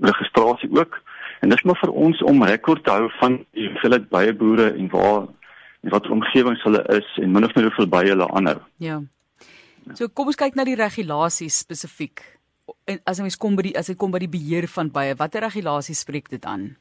registrasie 0.01 0.69
ook 0.72 1.01
en 1.39 1.50
dis 1.50 1.63
maar 1.63 1.79
vir 1.79 1.91
ons 1.91 2.22
om 2.24 2.43
rekord 2.43 2.84
te 2.84 2.91
hou 2.91 3.10
van 3.19 3.45
die 3.51 3.69
hoeveelheid 3.69 4.10
baie 4.10 4.34
boere 4.34 4.74
en 4.74 4.89
waar 4.89 5.27
en 5.81 5.89
wat 5.89 6.10
omgewings 6.10 6.63
hulle 6.63 6.84
is 6.98 7.17
en 7.22 7.31
min 7.31 7.45
of 7.45 7.55
meer 7.55 7.67
hoeveel 7.69 7.88
baie 7.88 8.10
hulle 8.10 8.27
aanhou. 8.27 8.57
Ja. 8.77 9.01
So 9.93 10.07
kom 10.07 10.27
ons 10.27 10.39
kyk 10.39 10.55
na 10.55 10.65
die 10.65 10.75
regulasies 10.75 11.60
spesifiek. 11.62 12.24
En 12.89 13.00
as 13.05 13.19
ons 13.22 13.38
kom 13.38 13.55
by 13.55 13.62
die 13.62 13.77
as 13.77 13.91
dit 13.91 13.98
kom 13.98 14.12
by 14.12 14.19
die 14.24 14.31
beheer 14.31 14.67
van 14.67 14.89
baie, 14.89 15.13
watter 15.15 15.45
regulasies 15.45 16.01
spreek 16.01 16.29
dit 16.29 16.45
aan? 16.45 16.75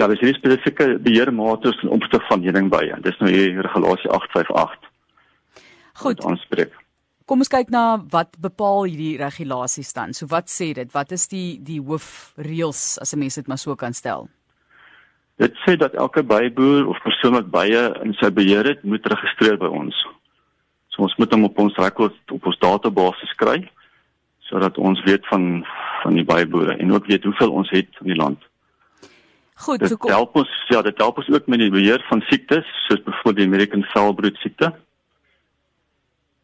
Ja, 0.00 0.06
dis 0.08 0.22
hierdie 0.22 0.38
spesifieke 0.38 0.94
beheermaatreëls 1.04 1.82
in 1.84 1.90
opsig 1.92 2.22
van 2.30 2.40
heuningbye. 2.40 2.94
Dis 3.04 3.18
nou 3.20 3.28
hier 3.28 3.58
regulasie 3.66 4.08
858. 4.08 4.86
Goed. 6.00 6.22
Aanspreek. 6.24 6.72
Kom 7.28 7.44
ons 7.44 7.52
kyk 7.52 7.68
na 7.68 8.00
wat 8.10 8.32
bepaal 8.40 8.86
hierdie 8.88 9.18
regulasies 9.20 9.92
dan. 9.92 10.14
So 10.16 10.30
wat 10.32 10.48
sê 10.48 10.70
dit? 10.78 10.88
Wat 10.96 11.12
is 11.12 11.28
die 11.28 11.60
die 11.60 11.82
hoofreëls 11.84 12.96
as 13.04 13.12
'n 13.12 13.20
mens 13.20 13.36
dit 13.36 13.46
maar 13.46 13.60
so 13.60 13.76
kan 13.76 13.92
stel? 13.92 14.30
Dit 15.36 15.52
sê 15.66 15.76
dat 15.76 15.94
elke 15.94 16.22
byboer 16.22 16.88
of 16.88 17.02
persoon 17.04 17.36
wat 17.36 17.50
bye 17.50 17.82
in 18.02 18.14
sy 18.14 18.30
beheer 18.30 18.64
het, 18.64 18.82
moet 18.82 19.06
registreer 19.06 19.58
by 19.58 19.68
ons. 19.68 19.94
So 20.88 21.02
ons 21.02 21.16
moet 21.16 21.32
hom 21.32 21.44
op 21.44 21.58
ons 21.58 21.76
rekord 21.76 22.16
op 22.32 22.46
ons 22.46 22.58
database 22.58 23.26
skryf 23.26 23.68
sodat 24.48 24.78
ons 24.78 25.02
weet 25.04 25.26
van 25.26 25.66
van 26.02 26.14
die 26.14 26.24
byboere 26.24 26.76
en 26.76 26.92
ook 26.92 27.06
weet 27.06 27.24
hoeveel 27.24 27.52
ons 27.52 27.70
het 27.70 27.88
in 28.00 28.06
die 28.06 28.16
land. 28.16 28.49
Goed, 29.60 29.82
dit 29.82 29.92
so 29.92 30.00
kom 30.00 30.12
help 30.12 30.36
ons 30.40 30.52
ja, 30.72 30.80
dit 30.82 31.02
help 31.02 31.18
ons 31.20 31.28
ook 31.28 31.48
met 31.52 31.60
die 31.60 31.72
beheer 31.72 32.00
van 32.08 32.22
siektes 32.30 32.68
soos 32.86 33.02
byvoorbeeld 33.04 33.40
die 33.42 33.48
American 33.48 33.82
Foulbrood 33.92 34.38
siekte. 34.40 34.72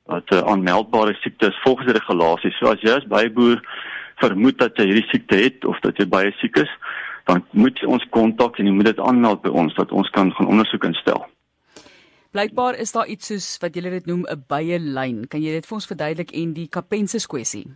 Wat 0.07 0.31
'n 0.31 0.35
uh, 0.35 0.51
aanmeldbare 0.53 1.15
siekte 1.23 1.49
is 1.49 1.63
volgens 1.65 1.87
die 1.89 1.97
regulasies. 1.97 2.59
So 2.59 2.69
as 2.73 2.83
jy 2.85 2.93
as 2.93 3.09
byboer 3.09 3.63
vermoed 4.21 4.59
dat 4.59 4.77
jy 4.77 4.85
hierdie 4.91 5.09
siekte 5.09 5.37
het 5.37 5.65
of 5.65 5.81
dat 5.81 5.97
jy 5.97 6.07
baie 6.07 6.33
siek 6.41 6.57
is, 6.57 6.71
dan 7.25 7.45
moet 7.51 7.79
jy 7.81 7.89
ons 7.89 8.05
kontak 8.11 8.59
en 8.59 8.67
jy 8.67 8.73
moet 8.73 8.93
dit 8.93 9.01
aanmeld 9.01 9.43
by 9.43 9.49
ons 9.49 9.75
dat 9.75 9.93
ons 9.93 10.11
kan 10.11 10.33
gaan 10.33 10.47
ondersoek 10.47 10.85
instel. 10.85 11.27
Blykbaar 12.37 12.77
is 12.77 12.93
daar 12.93 13.09
iets 13.09 13.27
soos 13.33 13.59
wat 13.63 13.75
julle 13.75 13.91
dit 13.91 14.07
noem 14.07 14.27
'n 14.29 14.45
bye 14.49 14.79
lyn. 14.79 15.27
Kan 15.29 15.41
jy 15.43 15.53
dit 15.57 15.67
vir 15.67 15.75
ons 15.75 15.87
verduidelik 15.87 16.33
en 16.33 16.53
die 16.53 16.69
kapensis 16.69 17.27
kwessie? 17.27 17.67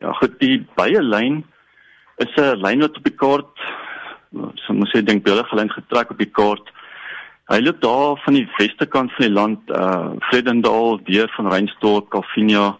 Ja, 0.00 0.12
goed, 0.12 0.38
die 0.40 0.66
bye 0.76 1.02
lyn 1.02 1.44
is 2.18 2.34
'n 2.36 2.58
lyn 2.58 2.80
wat 2.80 2.96
op 2.96 3.04
die 3.04 3.14
kaart 3.14 3.54
so 4.64 4.74
moet 4.74 4.90
sê 4.92 5.02
dink 5.02 5.26
hulle 5.26 5.44
gelyn 5.50 5.70
getrek 5.72 6.10
op 6.10 6.18
die 6.18 6.30
kaart. 6.30 6.72
Hy 7.48 7.60
loop 7.64 7.80
daar 7.80 8.18
van 8.24 8.34
die 8.34 8.48
weste 8.58 8.86
kant 8.86 9.12
van 9.16 9.26
die 9.26 9.32
land, 9.32 9.70
uh 9.70 10.12
Vredendal, 10.28 11.00
deur 11.04 11.30
van 11.36 11.48
Reinstorp, 11.48 12.10
Calvinia, 12.12 12.76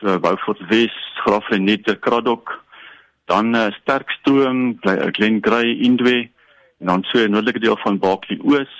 so 0.00 0.18
Beaufort 0.20 0.60
Wes, 0.68 0.94
Graafrenet, 1.24 1.88
Kraddock, 2.00 2.52
dan 3.32 3.54
uh, 3.56 3.70
sterk 3.80 4.10
stroom, 4.20 4.76
Glengrey, 4.84 5.78
Indwe 5.86 6.28
en 6.80 6.86
dan 6.86 7.02
so 7.08 7.18
'n 7.18 7.30
noordelike 7.30 7.60
deel 7.60 7.76
van 7.76 7.98
Barkley 7.98 8.38
Oos 8.44 8.72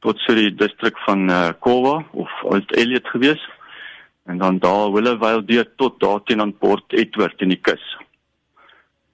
tot 0.00 0.18
so 0.18 0.34
die 0.34 0.54
distrik 0.54 0.98
van 1.06 1.30
uh, 1.30 1.52
Kowa 1.60 2.04
of 2.12 2.30
Old 2.42 2.72
Elliot 2.74 3.08
gewees. 3.08 3.42
En 4.26 4.38
dan 4.38 4.58
daar 4.58 4.92
Willowvale 4.92 5.44
deur 5.44 5.68
tot 5.76 6.00
daar 6.00 6.22
teen 6.24 6.40
aan 6.40 6.56
Port 6.58 6.92
Edward 6.92 7.40
in 7.40 7.48
die 7.48 7.60
kus. 7.60 7.82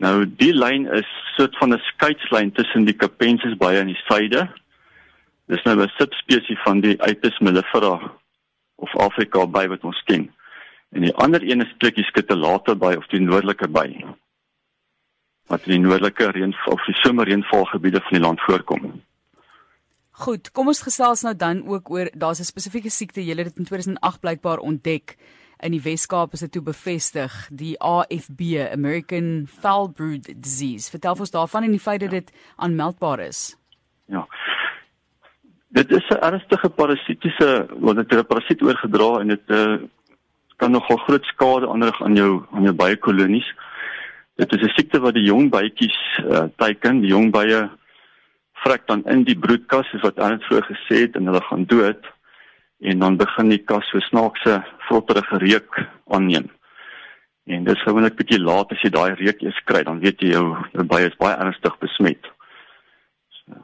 Nou 0.02 0.26
die 0.28 0.52
lyn 0.52 0.86
is 0.92 1.08
soort 1.36 1.56
van 1.56 1.72
'n 1.72 1.82
skeidslyn 1.92 2.52
tussen 2.52 2.84
die 2.84 2.96
Capensis 2.96 3.56
baie 3.56 3.80
aan 3.80 3.92
die 3.92 4.02
suide. 4.08 4.48
Dis 5.46 5.62
nou 5.64 5.80
'n 5.80 5.92
subspesie 5.96 6.58
van 6.64 6.80
die 6.80 7.02
Apis 7.02 7.38
mellifera 7.38 8.12
of 8.76 8.96
Afrika 8.96 9.46
by 9.46 9.66
wat 9.66 9.84
ons 9.84 10.02
ken. 10.04 10.34
En 10.90 11.00
die 11.00 11.14
ander 11.14 11.42
een 11.42 11.60
is 11.60 11.74
plekkie 11.78 12.04
skittelate 12.04 12.76
by 12.76 12.94
of 12.98 13.06
die 13.06 13.20
noordelike 13.20 13.68
by. 13.68 14.04
Wat 15.46 15.66
in 15.66 15.72
die 15.72 15.88
noordelike 15.88 16.30
reënval 16.30 16.72
of 16.72 16.84
die 16.84 16.94
somerreënvalgebiede 16.94 18.00
van 18.00 18.12
die 18.12 18.20
land 18.20 18.40
voorkom. 18.40 19.02
Goed, 20.10 20.50
kom 20.52 20.66
ons 20.66 20.80
gesels 20.82 21.22
nou 21.22 21.34
dan 21.36 21.66
ook 21.68 21.90
oor 21.90 22.10
daar's 22.14 22.40
'n 22.40 22.44
spesifieke 22.44 22.90
siekte, 22.90 23.24
julle 23.24 23.42
het 23.42 23.48
dit 23.48 23.58
in 23.58 23.64
2008 23.64 24.20
blykbaar 24.20 24.58
ontdek 24.58 25.16
in 25.64 25.72
die 25.72 25.82
Wes-Kaap 25.82 26.32
is 26.36 26.44
dit 26.44 26.52
toe 26.52 26.62
bevestig, 26.62 27.34
die 27.50 27.74
AFB, 27.80 28.42
American 28.72 29.46
Foul 29.48 29.88
Brood 29.88 30.28
Disease. 30.28 30.90
Vertel 30.90 31.16
ons 31.18 31.30
daarvan 31.30 31.66
en 31.66 31.76
die 31.76 31.80
feit 31.80 32.00
dat 32.04 32.10
dit 32.10 32.32
aanmeldbaar 32.56 33.24
is. 33.28 33.56
Ja. 34.12 34.26
Dit 35.68 35.90
is 35.90 36.04
'n 36.08 36.20
ernstige 36.20 36.68
parasitiese 36.68 37.66
wat 37.80 37.96
dit 37.96 38.12
'n 38.12 38.26
parasiet 38.26 38.62
oorgedra 38.62 39.20
en 39.20 39.28
dit 39.28 39.42
uh, 39.46 39.76
kan 40.56 40.70
nogal 40.70 40.96
groot 40.96 41.24
skade 41.24 41.68
aanrig 41.68 42.02
aan 42.02 42.14
jou 42.14 42.44
aan 42.50 42.62
jou 42.62 42.74
baie 42.74 42.96
kolonies. 42.96 43.54
Dit 44.36 44.52
is 44.52 44.62
'n 44.62 44.74
siekte 44.76 45.00
wat 45.00 45.14
die 45.14 45.24
jong 45.24 45.50
bytjies 45.50 46.20
uh, 46.24 46.44
teiken, 46.56 47.00
die 47.00 47.10
jong 47.10 47.30
bye 47.32 47.70
vrek 48.64 48.86
dan 48.86 49.04
in 49.04 49.24
die 49.24 49.38
broedkas 49.38 49.88
soos 49.90 50.02
wat 50.02 50.18
anders 50.18 50.46
vroeër 50.48 50.68
gesê 50.70 51.00
het 51.04 51.16
en 51.16 51.26
hulle 51.26 51.42
gaan 51.48 51.64
dood 51.64 52.06
en 52.80 52.98
dan 52.98 53.16
begin 53.16 53.50
die 53.52 53.62
kas 53.64 53.88
so 53.90 54.00
snaakse 54.00 54.60
vrotterige 54.88 55.38
reuk 55.38 55.80
aanneem. 56.12 56.50
En 57.46 57.64
dis 57.64 57.82
gewoonlik 57.86 58.16
bietjie 58.18 58.40
laat 58.42 58.72
as 58.74 58.82
jy 58.82 58.90
daai 58.90 59.14
reuk 59.14 59.42
eers 59.42 59.58
kry, 59.70 59.84
dan 59.86 60.00
weet 60.02 60.20
jy 60.20 60.32
jou 60.34 60.46
jou 60.74 60.86
baie 60.90 61.06
is 61.06 61.18
baie 61.20 61.36
ernstig 61.38 61.78
besmet. 61.82 62.26
So. 63.38 63.60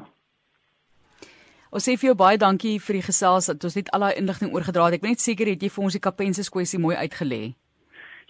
Ons 1.72 1.88
sê 1.88 1.96
vir 1.96 2.12
jou 2.12 2.16
baie 2.20 2.38
dankie 2.38 2.78
vir 2.84 3.00
die 3.00 3.06
gesels 3.08 3.48
dat 3.50 3.64
ons 3.64 3.76
net 3.78 3.90
al 3.96 4.06
daai 4.06 4.20
inligting 4.20 4.52
oorgedra 4.54 4.86
het. 4.86 5.00
Ek 5.00 5.04
ben 5.04 5.14
net 5.16 5.24
seker 5.24 5.50
het 5.50 5.62
jy 5.62 5.70
vir 5.72 5.84
ons 5.88 5.96
die 5.96 6.04
kapensis 6.04 6.52
kwessie 6.52 6.80
mooi 6.80 6.96
uitgelê. 7.00 7.54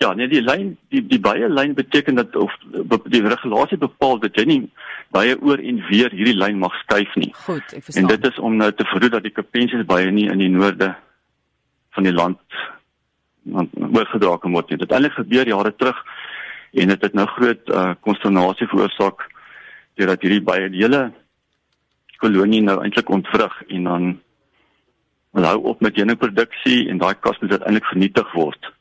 Ja, 0.00 0.12
nee 0.14 0.28
die 0.28 0.42
lyn 0.42 0.76
die 0.90 1.02
die 1.06 1.20
baie 1.20 1.48
lyn 1.48 1.74
beteken 1.74 2.16
dat 2.18 2.36
of 2.36 2.52
die 3.04 3.22
regulasie 3.22 3.78
bepaal 3.78 4.18
dat 4.22 4.36
jy 4.36 4.44
nie 4.48 4.60
baie 5.14 5.36
oor 5.40 5.60
en 5.60 5.82
weer 5.88 6.10
hierdie 6.10 6.36
lyn 6.36 6.58
mag 6.58 6.74
skuif 6.82 7.14
nie. 7.20 7.30
Goed, 7.44 7.72
ek 7.72 7.84
verstaan. 7.84 8.02
En 8.02 8.10
dit 8.14 8.30
is 8.30 8.38
om 8.38 8.56
nou 8.56 8.70
te 8.72 8.86
verhoed 8.90 9.14
dat 9.16 9.26
die 9.26 9.34
kapensies 9.36 9.86
baie 9.86 10.10
nie 10.10 10.28
in 10.32 10.40
die 10.42 10.50
noorde 10.52 10.94
van 11.92 12.08
die 12.08 12.14
land 12.14 12.40
oorgedra 13.44 14.36
kan 14.38 14.54
word 14.54 14.70
nie. 14.70 14.78
Dit 14.78 14.88
het 14.88 14.96
eintlik 14.96 15.18
gebeur 15.18 15.48
jare 15.48 15.74
terug 15.76 15.98
en 16.72 16.92
dit 16.94 17.02
het 17.08 17.14
nou 17.14 17.26
groot 17.36 17.68
uh, 17.68 17.92
konsternasie 18.00 18.68
veroorsaak 18.70 19.26
deurdat 20.00 20.22
hierdie 20.24 20.44
baie 20.44 20.70
die 20.72 20.84
hele 20.84 21.10
kolonie 22.22 22.62
nou 22.64 22.78
eintlik 22.80 23.10
ontwrig 23.12 23.56
en 23.68 23.88
dan 23.90 24.12
hou 25.44 25.58
op 25.72 25.82
met 25.84 25.96
heuningproduksie 25.96 26.86
en 26.92 27.00
daai 27.02 27.14
kas 27.20 27.38
moet 27.40 27.56
uiteindelik 27.56 27.88
vernietig 27.90 28.32
word. 28.36 28.72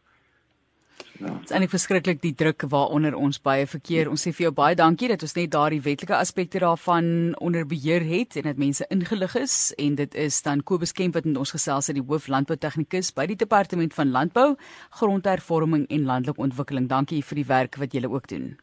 Ja. 1.21 1.33
Dit 1.37 1.49
is 1.49 1.53
eintlik 1.53 1.73
verskriklik 1.75 2.21
die 2.23 2.33
druk 2.33 2.63
waaronder 2.71 3.13
ons 3.17 3.37
baie 3.45 3.67
verkeer. 3.69 4.09
Ons 4.09 4.23
sê 4.25 4.31
vir 4.33 4.47
jou 4.47 4.53
baie 4.57 4.77
dankie 4.77 5.09
dat 5.11 5.21
ons 5.21 5.35
net 5.37 5.51
daardie 5.53 5.81
wetlike 5.85 6.15
aspekte 6.17 6.61
daarvan 6.63 7.35
onder 7.37 7.67
beheer 7.69 8.01
het 8.07 8.39
en 8.41 8.49
dat 8.49 8.61
mense 8.61 8.87
ingelig 8.89 9.35
is 9.43 9.57
en 9.77 9.99
dit 9.99 10.17
is 10.25 10.41
dan 10.41 10.63
Kobus 10.65 10.95
Kemp 10.97 11.19
wat 11.19 11.29
met 11.29 11.37
ons 11.37 11.53
gesels 11.53 11.91
het 11.91 11.99
die 11.99 12.05
hoof 12.07 12.25
landboutegnikus 12.31 13.13
by 13.13 13.27
die 13.29 13.37
departement 13.37 13.93
van 13.93 14.15
landbou, 14.17 14.49
grondhervorming 14.97 15.85
en 15.89 16.09
landelike 16.09 16.41
ontwikkeling. 16.41 16.89
Dankie 16.89 17.21
vir 17.21 17.43
die 17.43 17.49
werk 17.53 17.77
wat 17.77 17.93
julle 17.93 18.09
ook 18.09 18.27
doen. 18.33 18.55